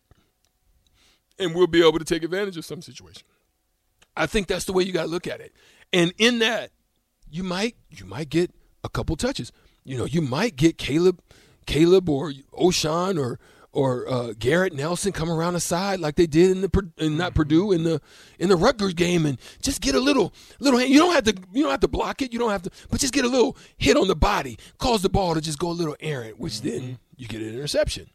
And 1.38 1.54
we'll 1.54 1.68
be 1.68 1.86
able 1.86 2.00
to 2.00 2.06
take 2.06 2.24
advantage 2.24 2.56
of 2.56 2.64
some 2.64 2.82
situation. 2.82 3.24
I 4.16 4.26
think 4.26 4.48
that's 4.48 4.66
the 4.66 4.74
way 4.74 4.84
you 4.84 4.92
got 4.92 5.04
to 5.04 5.10
look 5.10 5.28
at 5.28 5.42
it. 5.42 5.54
And 5.92 6.14
in 6.18 6.40
that, 6.40 6.72
you 7.30 7.44
might 7.44 7.76
you 7.90 8.06
might 8.06 8.30
get 8.30 8.52
a 8.84 8.90
couple 8.90 9.16
touches. 9.16 9.52
You 9.84 9.98
know, 9.98 10.06
you 10.06 10.22
might 10.22 10.56
get 10.56 10.78
Caleb, 10.78 11.22
Caleb 11.66 12.10
or 12.10 12.32
Ochaun 12.54 13.20
or 13.20 13.40
or 13.76 14.10
uh, 14.10 14.34
Garrett 14.40 14.74
Nelson 14.74 15.12
come 15.12 15.30
around 15.30 15.54
the 15.54 15.60
side 15.60 16.00
like 16.00 16.16
they 16.16 16.28
did 16.28 16.52
in 16.52 16.62
the 16.62 16.92
in 16.98 17.18
not 17.18 17.36
Purdue 17.36 17.74
in 17.74 17.84
the 17.84 18.02
in 18.40 18.48
the 18.48 18.56
Rutgers 18.56 18.94
game 18.94 19.26
and 19.26 19.38
just 19.62 19.82
get 19.82 19.96
a 19.96 20.00
little 20.00 20.34
little. 20.60 20.82
You 20.82 20.98
don't 20.98 21.14
have 21.14 21.26
to 21.26 21.36
you 21.52 21.64
don't 21.64 21.72
have 21.72 21.82
to 21.82 21.88
block 21.88 22.22
it. 22.22 22.32
You 22.32 22.40
don't 22.40 22.52
have 22.52 22.64
to, 22.64 22.72
but 22.90 23.02
just 23.02 23.14
get 23.14 23.26
a 23.26 23.30
little 23.30 23.58
hit 23.78 23.98
on 23.98 24.08
the 24.08 24.16
body, 24.16 24.58
cause 24.78 25.02
the 25.02 25.10
ball 25.10 25.36
to 25.36 25.42
just 25.42 25.60
go 25.60 25.70
a 25.70 25.74
little 25.74 25.98
errant, 26.00 26.40
which 26.40 26.62
then 26.62 27.00
you 27.18 27.28
get 27.28 27.42
an 27.42 27.50
interception. 27.54 28.10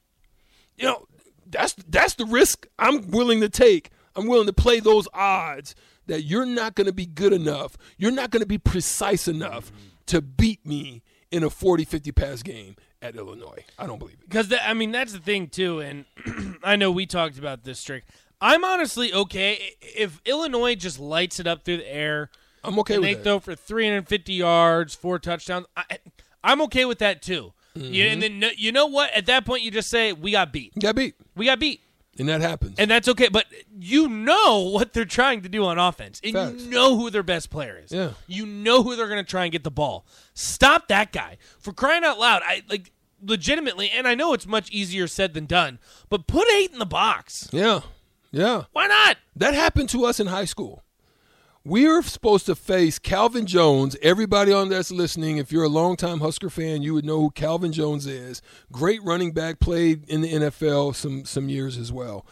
You 0.77 0.87
know, 0.87 1.07
that's 1.47 1.75
that's 1.89 2.15
the 2.15 2.25
risk 2.25 2.67
I'm 2.79 3.11
willing 3.11 3.43
to 3.43 3.51
take. 3.51 3.91
I'm 4.17 4.27
willing 4.27 4.47
to 4.47 4.53
play 4.53 4.81
those 4.81 5.07
odds 5.13 5.75
that 6.11 6.25
you're 6.25 6.44
not 6.44 6.75
going 6.75 6.88
to 6.88 6.92
be 6.92 7.07
good 7.07 7.33
enough. 7.33 7.77
You're 7.96 8.11
not 8.11 8.31
going 8.31 8.40
to 8.40 8.46
be 8.46 8.59
precise 8.59 9.29
enough 9.29 9.70
to 10.07 10.20
beat 10.20 10.66
me 10.66 11.03
in 11.31 11.44
a 11.44 11.49
40-50 11.49 12.12
pass 12.14 12.42
game 12.42 12.75
at 13.01 13.14
Illinois. 13.14 13.64
I 13.79 13.87
don't 13.87 14.01
believe 14.01 14.16
it. 14.20 14.29
Because 14.29 14.53
I 14.61 14.75
mean 14.75 14.90
that's 14.90 15.12
the 15.12 15.20
thing 15.20 15.46
too, 15.46 15.81
and 15.81 16.05
I 16.64 16.75
know 16.75 16.90
we 16.90 17.07
talked 17.07 17.38
about 17.38 17.62
this 17.62 17.83
trick. 17.83 18.05
I'm 18.40 18.64
honestly 18.64 19.12
okay 19.12 19.75
if 19.81 20.20
Illinois 20.25 20.75
just 20.75 20.99
lights 20.99 21.38
it 21.38 21.46
up 21.46 21.62
through 21.64 21.79
the 21.79 21.94
air. 21.94 22.31
I'm 22.64 22.79
okay 22.81 22.94
and 22.94 23.03
with 23.03 23.09
they 23.11 23.14
that. 23.14 23.23
throw 23.23 23.38
for 23.38 23.55
350 23.55 24.33
yards, 24.33 24.94
four 24.94 25.18
touchdowns. 25.18 25.66
I, 25.77 25.99
I'm 26.42 26.61
okay 26.62 26.85
with 26.87 26.99
that 26.99 27.23
too. 27.23 27.53
Mm-hmm. 27.77 27.94
You, 27.94 28.05
and 28.07 28.23
then 28.23 28.44
you 28.57 28.73
know 28.73 28.87
what? 28.87 29.12
At 29.12 29.27
that 29.27 29.46
point, 29.46 29.62
you 29.62 29.70
just 29.70 29.88
say 29.88 30.12
we 30.12 30.33
got 30.33 30.53
beat. 30.53 30.73
Got 30.79 30.96
beat, 30.96 31.14
We 31.37 31.46
got 31.46 31.61
beat, 31.61 31.81
and 32.18 32.29
that 32.29 32.40
happens. 32.40 32.77
and 32.79 32.90
that's 32.90 33.09
okay. 33.09 33.29
But 33.29 33.46
you 33.79 34.09
know 34.09 34.70
what 34.73 34.92
they're 34.92 35.05
trying 35.05 35.42
to 35.42 35.49
do 35.49 35.64
on 35.64 35.79
offense, 35.79 36.20
and 36.25 36.33
Facts. 36.35 36.62
you 36.64 36.70
know 36.70 36.96
who 36.99 37.11
their 37.11 37.23
best 37.23 37.51
player 37.51 37.81
is. 37.83 37.92
Yeah. 37.92 38.12
you 38.27 38.46
know 38.46 38.83
who 38.83 38.96
they're 38.96 39.09
going 39.09 39.25
to 39.25 39.31
try 39.31 39.44
and 39.44 39.53
get 39.53 39.64
the 39.64 39.70
ball. 39.70 40.05
Stop 40.35 40.88
that 40.88 41.12
guy 41.12 41.38
for 41.59 41.73
crying 41.73 42.05
out 42.05 42.18
loud. 42.18 42.42
I 42.44 42.62
like 42.68 42.92
legitimately, 43.23 43.90
and 43.90 44.09
I 44.09 44.14
know 44.14 44.33
it's 44.33 44.46
much 44.46 44.70
easier 44.70 45.07
said 45.07 45.35
than 45.35 45.46
done. 45.46 45.79
But 46.09 46.27
put 46.27 46.49
eight 46.55 46.73
in 46.73 46.79
the 46.79 46.87
box. 46.87 47.49
yeah, 47.53 47.81
yeah. 48.31 48.64
Why 48.73 48.87
not? 48.87 49.16
That 49.37 49.55
happened 49.55 49.88
to 49.90 50.05
us 50.05 50.20
in 50.20 50.27
high 50.27 50.44
school. 50.44 50.83
We 51.62 51.87
were 51.87 52.01
supposed 52.01 52.46
to 52.46 52.55
face 52.55 52.99
Calvin 52.99 53.44
Jones. 53.44 53.94
Everybody 54.01 54.51
on 54.51 54.70
that's 54.70 54.90
listening, 54.90 55.37
if 55.37 55.53
you're 55.53 55.64
a 55.64 55.68
longtime 55.68 56.20
Husker 56.20 56.49
fan, 56.49 56.81
you 56.81 56.94
would 56.94 57.05
know 57.05 57.20
who 57.20 57.31
Calvin 57.31 57.70
Jones 57.70 58.07
is. 58.07 58.40
Great 58.73 59.03
running 59.03 59.33
back, 59.33 59.61
played 59.61 60.09
in 60.09 60.23
the 60.23 60.33
NFL 60.33 60.94
some 60.94 61.27
some 61.27 61.51
years 61.51 61.77
as 61.77 61.92
well. 61.92 62.25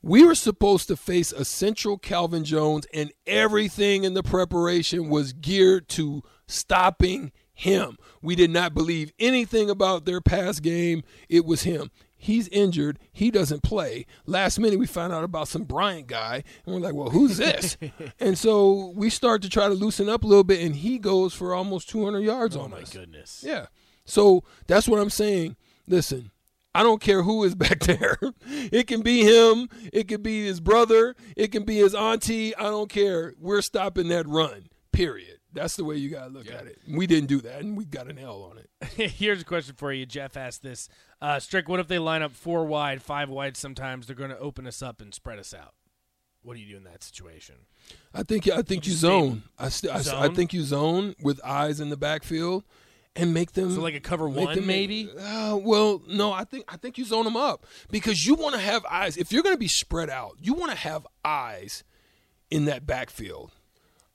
We 0.00 0.24
were 0.24 0.34
supposed 0.34 0.88
to 0.88 0.96
face 0.96 1.32
a 1.32 1.44
central 1.44 1.98
Calvin 1.98 2.44
Jones, 2.44 2.86
and 2.94 3.12
everything 3.26 4.04
in 4.04 4.14
the 4.14 4.22
preparation 4.22 5.10
was 5.10 5.34
geared 5.34 5.86
to 5.90 6.22
stopping 6.46 7.32
him. 7.52 7.98
We 8.22 8.36
did 8.36 8.50
not 8.50 8.72
believe 8.72 9.12
anything 9.18 9.68
about 9.68 10.06
their 10.06 10.22
pass 10.22 10.60
game. 10.60 11.02
It 11.28 11.44
was 11.44 11.64
him. 11.64 11.90
He's 12.26 12.48
injured. 12.48 12.98
He 13.12 13.30
doesn't 13.30 13.62
play. 13.62 14.04
Last 14.26 14.58
minute, 14.58 14.80
we 14.80 14.86
find 14.88 15.12
out 15.12 15.22
about 15.22 15.46
some 15.46 15.62
Bryant 15.62 16.08
guy, 16.08 16.42
and 16.64 16.74
we're 16.74 16.80
like, 16.80 16.92
well, 16.92 17.10
who's 17.10 17.36
this? 17.36 17.76
and 18.18 18.36
so 18.36 18.92
we 18.96 19.10
start 19.10 19.42
to 19.42 19.48
try 19.48 19.68
to 19.68 19.74
loosen 19.74 20.08
up 20.08 20.24
a 20.24 20.26
little 20.26 20.42
bit, 20.42 20.60
and 20.60 20.74
he 20.74 20.98
goes 20.98 21.34
for 21.34 21.54
almost 21.54 21.88
200 21.88 22.18
yards 22.18 22.56
on 22.56 22.62
us. 22.62 22.62
Oh 22.62 22.64
on 22.64 22.70
my 22.72 22.82
us. 22.82 22.92
goodness. 22.92 23.44
Yeah. 23.46 23.66
So 24.06 24.42
that's 24.66 24.88
what 24.88 24.98
I'm 24.98 25.08
saying. 25.08 25.54
Listen, 25.86 26.32
I 26.74 26.82
don't 26.82 27.00
care 27.00 27.22
who 27.22 27.44
is 27.44 27.54
back 27.54 27.78
there. 27.78 28.18
It 28.44 28.88
can 28.88 29.02
be 29.02 29.22
him. 29.22 29.68
It 29.92 30.08
can 30.08 30.20
be 30.20 30.46
his 30.46 30.58
brother. 30.58 31.14
It 31.36 31.52
can 31.52 31.62
be 31.62 31.76
his 31.76 31.94
auntie. 31.94 32.56
I 32.56 32.64
don't 32.64 32.90
care. 32.90 33.34
We're 33.38 33.62
stopping 33.62 34.08
that 34.08 34.26
run. 34.26 34.66
Period. 34.90 35.38
That's 35.52 35.76
the 35.76 35.84
way 35.84 35.96
you 35.96 36.10
got 36.10 36.26
to 36.26 36.30
look 36.30 36.50
at 36.50 36.66
it. 36.66 36.78
We 36.88 37.06
didn't 37.06 37.28
do 37.28 37.40
that, 37.40 37.60
and 37.60 37.76
we 37.76 37.84
got 37.86 38.08
an 38.08 38.18
L 38.18 38.42
on 38.50 38.58
it. 38.58 39.10
Here's 39.12 39.40
a 39.40 39.44
question 39.44 39.74
for 39.76 39.92
you. 39.92 40.04
Jeff 40.04 40.36
asked 40.36 40.62
this. 40.62 40.88
Uh, 41.22 41.38
Strick, 41.40 41.68
what 41.68 41.80
if 41.80 41.88
they 41.88 41.98
line 41.98 42.22
up 42.22 42.32
four 42.32 42.64
wide, 42.66 43.02
five 43.02 43.30
wide 43.30 43.56
sometimes? 43.56 44.06
They're 44.06 44.16
going 44.16 44.30
to 44.30 44.38
open 44.38 44.66
us 44.66 44.82
up 44.82 45.00
and 45.00 45.14
spread 45.14 45.38
us 45.38 45.54
out. 45.54 45.72
What 46.42 46.56
do 46.56 46.62
you 46.62 46.70
do 46.72 46.76
in 46.76 46.84
that 46.84 47.02
situation? 47.02 47.54
I 48.14 48.22
think 48.22 48.48
I 48.48 48.62
think 48.62 48.86
you 48.86 48.90
Just 48.92 49.00
zone. 49.00 49.42
I, 49.58 49.68
st- 49.68 49.92
I, 49.92 49.96
s- 49.98 50.08
I 50.08 50.26
Zone? 50.26 50.34
think 50.34 50.52
you 50.52 50.62
zone 50.62 51.14
with 51.22 51.40
eyes 51.44 51.80
in 51.80 51.88
the 51.88 51.96
backfield 51.96 52.62
and 53.16 53.32
make 53.34 53.52
them 53.52 53.74
So 53.74 53.80
like 53.80 53.94
a 53.96 54.00
cover 54.00 54.28
one, 54.28 54.64
maybe? 54.66 55.10
Uh, 55.18 55.56
well, 55.60 56.02
no, 56.06 56.32
I 56.32 56.44
think 56.44 56.66
I 56.72 56.76
think 56.76 56.98
you 56.98 57.04
zone 57.04 57.24
them 57.24 57.36
up 57.36 57.66
because 57.90 58.24
you 58.26 58.34
want 58.34 58.54
to 58.54 58.60
have 58.60 58.84
eyes. 58.84 59.16
If 59.16 59.32
you're 59.32 59.42
going 59.42 59.56
to 59.56 59.60
be 59.60 59.66
spread 59.68 60.08
out, 60.10 60.36
you 60.40 60.52
want 60.54 60.70
to 60.70 60.76
have 60.78 61.04
eyes 61.24 61.82
in 62.50 62.66
that 62.66 62.86
backfield. 62.86 63.50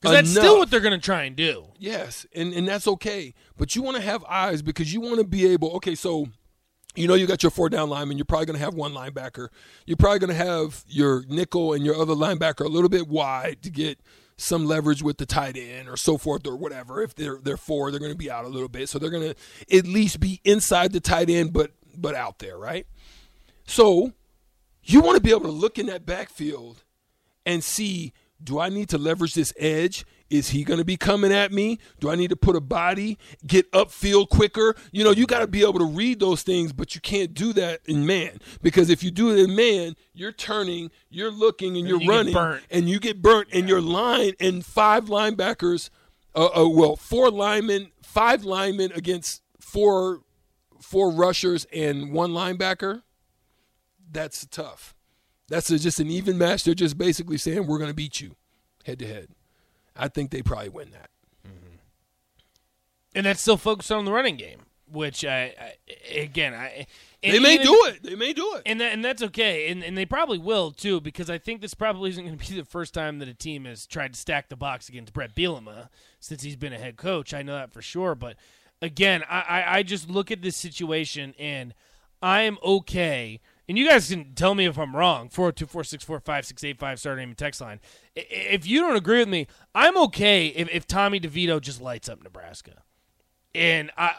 Because 0.02 0.16
that's 0.16 0.32
still 0.32 0.58
what 0.58 0.72
they're 0.72 0.80
going 0.80 1.00
to 1.00 1.06
try 1.06 1.24
and 1.24 1.36
do. 1.36 1.68
Yes, 1.78 2.26
and 2.34 2.54
and 2.54 2.68
that's 2.68 2.88
okay. 2.88 3.36
But 3.56 3.76
you 3.76 3.84
want 3.84 3.98
to 3.98 4.04
have 4.04 4.24
eyes 4.26 4.64
because 4.64 4.92
you 4.92 5.00
want 5.00 5.20
to 5.20 5.24
be 5.24 5.48
able. 5.48 5.72
Okay, 5.74 5.94
so 5.94 6.28
you 6.96 7.08
know 7.08 7.14
you 7.14 7.28
got 7.28 7.44
your 7.44 7.52
four 7.52 7.70
down 7.70 7.90
lineman. 7.90 8.18
You're 8.18 8.26
probably 8.26 8.48
going 8.48 8.58
to 8.58 8.66
have 8.66 8.74
one 8.74 8.94
linebacker. 8.94 9.50
You're 9.86 9.98
probably 9.98 10.18
going 10.18 10.36
to 10.36 10.44
have 10.44 10.84
your 10.88 11.24
nickel 11.28 11.74
and 11.74 11.86
your 11.86 11.96
other 11.96 12.16
linebacker 12.16 12.66
a 12.66 12.70
little 12.70 12.90
bit 12.90 13.08
wide 13.08 13.62
to 13.62 13.70
get 13.70 14.00
some 14.38 14.66
leverage 14.66 15.04
with 15.04 15.20
the 15.20 15.26
tight 15.28 15.56
end 15.56 15.88
or 15.88 15.96
so 15.96 16.18
forth 16.18 16.48
or 16.48 16.56
whatever. 16.56 17.04
If 17.04 17.14
they're 17.14 17.38
they're 17.38 17.56
four, 17.56 17.92
they're 17.92 18.00
going 18.00 18.12
to 18.12 18.18
be 18.18 18.32
out 18.32 18.44
a 18.44 18.50
little 18.50 18.70
bit, 18.70 18.90
so 18.90 18.98
they're 18.98 19.12
going 19.12 19.36
to 19.36 19.78
at 19.78 19.86
least 19.86 20.20
be 20.20 20.42
inside 20.44 20.94
the 20.94 21.00
tight 21.00 21.30
end, 21.30 21.54
but 21.54 21.74
but 21.96 22.16
out 22.16 22.40
there, 22.40 22.58
right? 22.58 22.88
So 23.68 24.14
you 24.84 25.02
want 25.02 25.18
to 25.18 25.22
be 25.22 25.30
able 25.30 25.42
to 25.42 25.52
look 25.52 25.78
in 25.78 25.86
that 25.86 26.08
backfield 26.08 26.84
and 27.46 27.64
see 27.64 28.14
do 28.44 28.60
I 28.60 28.70
need 28.70 28.90
to 28.90 28.98
leverage 28.98 29.34
this 29.34 29.54
edge? 29.58 30.06
Is 30.30 30.52
he 30.52 30.64
going 30.64 30.78
to 30.78 30.86
be 30.86 30.96
coming 30.96 31.34
at 31.34 31.52
me? 31.52 31.78
Do 32.00 32.10
I 32.10 32.16
need 32.16 32.30
to 32.30 32.38
put 32.38 32.56
a 32.56 32.62
body, 32.62 33.18
get 33.46 33.70
upfield 33.74 34.30
quicker? 34.30 34.76
You 34.94 35.04
know, 35.04 35.12
you 35.12 35.28
got 35.28 35.40
to 35.40 35.48
be 35.48 35.62
able 35.62 35.80
to 35.80 35.86
read 35.86 36.22
those 36.22 36.42
things, 36.42 36.72
but 36.72 36.96
you 36.96 37.02
can't 37.02 37.34
do 37.34 37.52
that 37.54 37.82
in 37.86 38.06
man 38.06 38.40
because 38.62 38.90
if 38.90 39.04
you 39.04 39.12
do 39.12 39.32
it 39.32 39.40
in 39.40 39.56
man, 39.56 39.96
you're 40.14 40.32
turning, 40.32 40.90
you're 41.10 41.32
looking, 41.32 41.76
and, 41.76 41.86
you're 41.86 42.00
you 42.00 42.08
get 42.08 42.10
running, 42.10 42.34
burnt. 42.34 42.64
and 42.72 42.88
you 42.88 43.00
get 43.00 43.22
burnt, 43.22 43.50
and 43.52 43.68
your 43.68 43.82
line 43.82 44.34
and 44.40 44.66
five 44.66 45.06
linebackers, 45.06 45.90
uh, 46.34 46.62
uh, 46.62 46.70
well, 46.70 46.96
four 46.96 47.30
linemen, 47.30 47.92
five 48.02 48.46
linemen 48.46 48.94
against 48.94 49.42
four 49.60 50.22
four 50.80 51.12
rushers 51.12 51.66
and 51.74 52.12
one 52.14 52.32
linebacker. 52.32 53.04
That's 54.12 54.46
tough. 54.46 54.96
That's 55.52 55.68
just 55.68 56.00
an 56.00 56.10
even 56.10 56.38
match. 56.38 56.64
They're 56.64 56.74
just 56.74 56.98
basically 56.98 57.38
saying 57.38 57.68
we're 57.68 57.78
going 57.78 57.90
to 57.90 57.94
beat 57.94 58.22
you 58.22 58.38
head 58.86 59.00
to 59.00 59.06
head. 59.06 59.28
I 59.98 60.08
think 60.08 60.32
they 60.32 60.42
probably 60.42 60.70
win 60.70 60.92
that. 60.92 61.10
Mm-hmm. 61.46 61.76
And 63.16 63.26
that's 63.26 63.42
still 63.42 63.58
focused 63.58 63.92
on 63.92 64.06
the 64.06 64.14
running 64.14 64.38
game, 64.38 64.62
which 64.90 65.26
I, 65.26 65.54
I 65.60 66.18
again, 66.20 66.54
I 66.54 66.88
They 67.22 67.38
may 67.40 67.56
even- 67.56 67.66
do 67.66 67.74
it. 67.88 68.02
They 68.02 68.16
may 68.16 68.32
do 68.32 68.56
it. 68.56 68.62
And 68.66 68.80
that, 68.80 68.94
and 68.94 69.04
that's 69.04 69.22
okay, 69.24 69.70
and 69.70 69.84
and 69.84 69.98
they 69.98 70.06
probably 70.06 70.38
will 70.38 70.72
too, 70.72 71.02
because 71.02 71.30
I 71.30 71.38
think 71.38 71.60
this 71.60 71.74
probably 71.74 72.12
isn't 72.12 72.26
going 72.26 72.38
to 72.38 72.50
be 72.50 72.56
the 72.56 72.64
first 72.64 72.94
time 72.94 73.20
that 73.20 73.28
a 73.28 73.34
team 73.34 73.66
has 73.66 73.86
tried 73.86 74.14
to 74.14 74.20
stack 74.20 74.48
the 74.48 74.56
box 74.56 74.88
against 74.88 75.12
Bret 75.12 75.36
Bielema 75.36 75.90
since 76.22 76.44
he's 76.44 76.56
been 76.56 76.72
a 76.72 76.80
head 76.80 76.96
coach. 76.96 77.34
I 77.34 77.42
know 77.42 77.56
that 77.56 77.74
for 77.74 77.82
sure, 77.82 78.16
but 78.16 78.38
again, 78.82 79.22
I 79.30 79.42
I, 79.42 79.78
I 79.80 79.84
just 79.84 80.10
look 80.10 80.32
at 80.32 80.42
this 80.42 80.56
situation 80.56 81.36
and 81.38 81.74
I 82.22 82.44
am 82.44 82.58
okay. 82.64 83.42
And 83.72 83.78
you 83.78 83.88
guys 83.88 84.10
can 84.10 84.34
tell 84.34 84.54
me 84.54 84.66
if 84.66 84.78
I'm 84.78 84.94
wrong. 84.94 85.30
Four 85.30 85.54
two 85.54 85.66
four 85.66 85.86
six 85.86 86.04
four 86.04 86.20
five 86.20 86.46
six 86.46 86.62
eight 86.66 86.78
five. 86.78 87.00
Start 87.00 87.18
name 87.18 87.30
and 87.30 87.38
text 87.38 87.62
line. 87.62 87.80
If 88.18 88.68
you 88.68 88.82
don't 88.82 88.98
agree 88.98 89.20
with 89.20 89.30
me, 89.30 89.48
I'm 89.74 89.98
okay 89.98 90.48
if, 90.48 90.68
if 90.70 90.86
Tommy 90.86 91.22
DeVito 91.22 91.62
just 91.62 91.80
lights 91.80 92.10
up 92.10 92.22
Nebraska 92.22 92.84
and 93.56 93.90
I, 93.98 94.16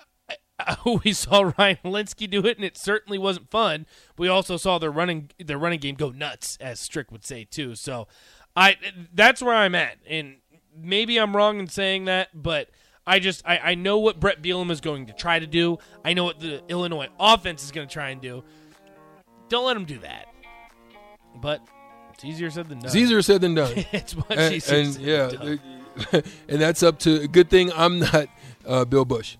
I 0.58 0.76
we 1.04 1.12
saw 1.12 1.52
Ryan 1.58 1.76
Linsky 1.84 2.30
do 2.30 2.46
it, 2.46 2.56
and 2.56 2.64
it 2.64 2.78
certainly 2.78 3.18
wasn't 3.18 3.50
fun. 3.50 3.84
We 4.16 4.26
also 4.26 4.56
saw 4.56 4.78
their 4.78 4.90
running 4.90 5.30
their 5.38 5.58
running 5.58 5.80
game 5.80 5.96
go 5.96 6.08
nuts, 6.08 6.56
as 6.58 6.80
Strick 6.80 7.12
would 7.12 7.26
say 7.26 7.44
too. 7.44 7.74
So, 7.74 8.08
I 8.56 8.76
that's 9.12 9.42
where 9.42 9.54
I'm 9.54 9.74
at, 9.74 9.98
and 10.08 10.36
maybe 10.74 11.18
I'm 11.18 11.36
wrong 11.36 11.58
in 11.58 11.68
saying 11.68 12.06
that, 12.06 12.28
but. 12.34 12.70
I 13.04 13.18
just 13.18 13.44
I, 13.44 13.58
I 13.58 13.74
know 13.74 13.98
what 13.98 14.20
Bret 14.20 14.40
Bielema 14.40 14.70
is 14.70 14.80
going 14.80 15.06
to 15.06 15.12
try 15.12 15.40
to 15.40 15.46
do. 15.48 15.78
I 16.04 16.12
know 16.12 16.22
what 16.22 16.38
the 16.38 16.62
Illinois 16.68 17.08
offense 17.18 17.64
is 17.64 17.72
going 17.72 17.88
to 17.88 17.92
try 17.92 18.10
and 18.10 18.20
do. 18.20 18.44
Don't 19.52 19.66
let 19.66 19.76
him 19.76 19.84
do 19.84 19.98
that. 19.98 20.28
But 21.36 21.60
it's 22.14 22.24
easier 22.24 22.50
said 22.50 22.70
than 22.70 22.78
done. 22.78 22.86
It's 22.86 22.96
easier 22.96 23.20
said 23.20 23.42
than 23.42 23.54
done. 23.54 23.70
it's 23.92 24.16
much 24.16 24.26
and, 24.30 24.54
easier 24.54 24.78
and 24.78 24.92
said 24.94 25.02
yeah, 25.02 25.26
than 25.26 25.60
done. 26.10 26.22
and 26.48 26.58
that's 26.62 26.82
up 26.82 26.98
to. 27.00 27.28
Good 27.28 27.50
thing 27.50 27.70
I'm 27.76 27.98
not 27.98 28.28
uh, 28.64 28.86
Bill 28.86 29.04
Busch. 29.04 29.36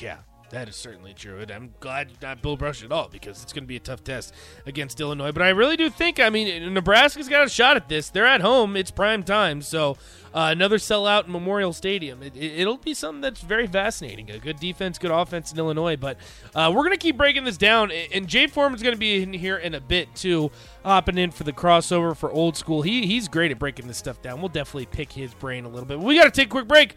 Yeah, 0.00 0.16
that 0.50 0.68
is 0.68 0.76
certainly 0.76 1.12
true. 1.12 1.40
And 1.40 1.50
I'm 1.50 1.74
glad 1.80 2.10
not 2.22 2.40
Bill 2.40 2.56
Busch 2.56 2.82
at 2.82 2.90
all 2.90 3.08
because 3.08 3.42
it's 3.42 3.52
going 3.52 3.64
to 3.64 3.68
be 3.68 3.76
a 3.76 3.80
tough 3.80 4.02
test 4.02 4.34
against 4.66 5.00
Illinois. 5.00 5.32
But 5.32 5.42
I 5.42 5.50
really 5.50 5.76
do 5.76 5.90
think, 5.90 6.18
I 6.18 6.30
mean, 6.30 6.72
Nebraska's 6.72 7.28
got 7.28 7.46
a 7.46 7.50
shot 7.50 7.76
at 7.76 7.88
this. 7.88 8.08
They're 8.08 8.26
at 8.26 8.40
home, 8.40 8.76
it's 8.76 8.90
prime 8.90 9.22
time. 9.22 9.60
So 9.60 9.98
uh, 10.32 10.48
another 10.52 10.78
sellout 10.78 11.26
in 11.26 11.32
Memorial 11.32 11.72
Stadium. 11.72 12.22
It, 12.22 12.36
it, 12.36 12.66
will 12.66 12.78
be 12.78 12.94
something 12.94 13.20
that's 13.20 13.40
very 13.40 13.66
fascinating. 13.66 14.30
A 14.30 14.38
good 14.38 14.58
defense, 14.58 14.98
good 14.98 15.10
offense 15.10 15.52
in 15.52 15.58
Illinois. 15.58 15.96
But 15.96 16.16
uh, 16.54 16.72
we're 16.74 16.84
going 16.84 16.92
to 16.92 17.02
keep 17.02 17.16
breaking 17.16 17.44
this 17.44 17.56
down. 17.56 17.90
And 17.90 18.26
Jay 18.26 18.46
Foreman's 18.46 18.82
going 18.82 18.94
to 18.94 18.98
be 18.98 19.22
in 19.22 19.32
here 19.32 19.58
in 19.58 19.74
a 19.74 19.80
bit, 19.80 20.14
too, 20.14 20.50
hopping 20.84 21.18
in 21.18 21.30
for 21.30 21.44
the 21.44 21.52
crossover 21.52 22.16
for 22.16 22.30
old 22.30 22.56
school. 22.56 22.82
He, 22.82 23.06
he's 23.06 23.28
great 23.28 23.50
at 23.50 23.58
breaking 23.58 23.86
this 23.86 23.98
stuff 23.98 24.22
down. 24.22 24.40
We'll 24.40 24.48
definitely 24.48 24.86
pick 24.86 25.12
his 25.12 25.34
brain 25.34 25.64
a 25.64 25.68
little 25.68 25.86
bit. 25.86 25.98
We 25.98 26.16
got 26.16 26.24
to 26.24 26.30
take 26.30 26.46
a 26.46 26.50
quick 26.50 26.68
break 26.68 26.96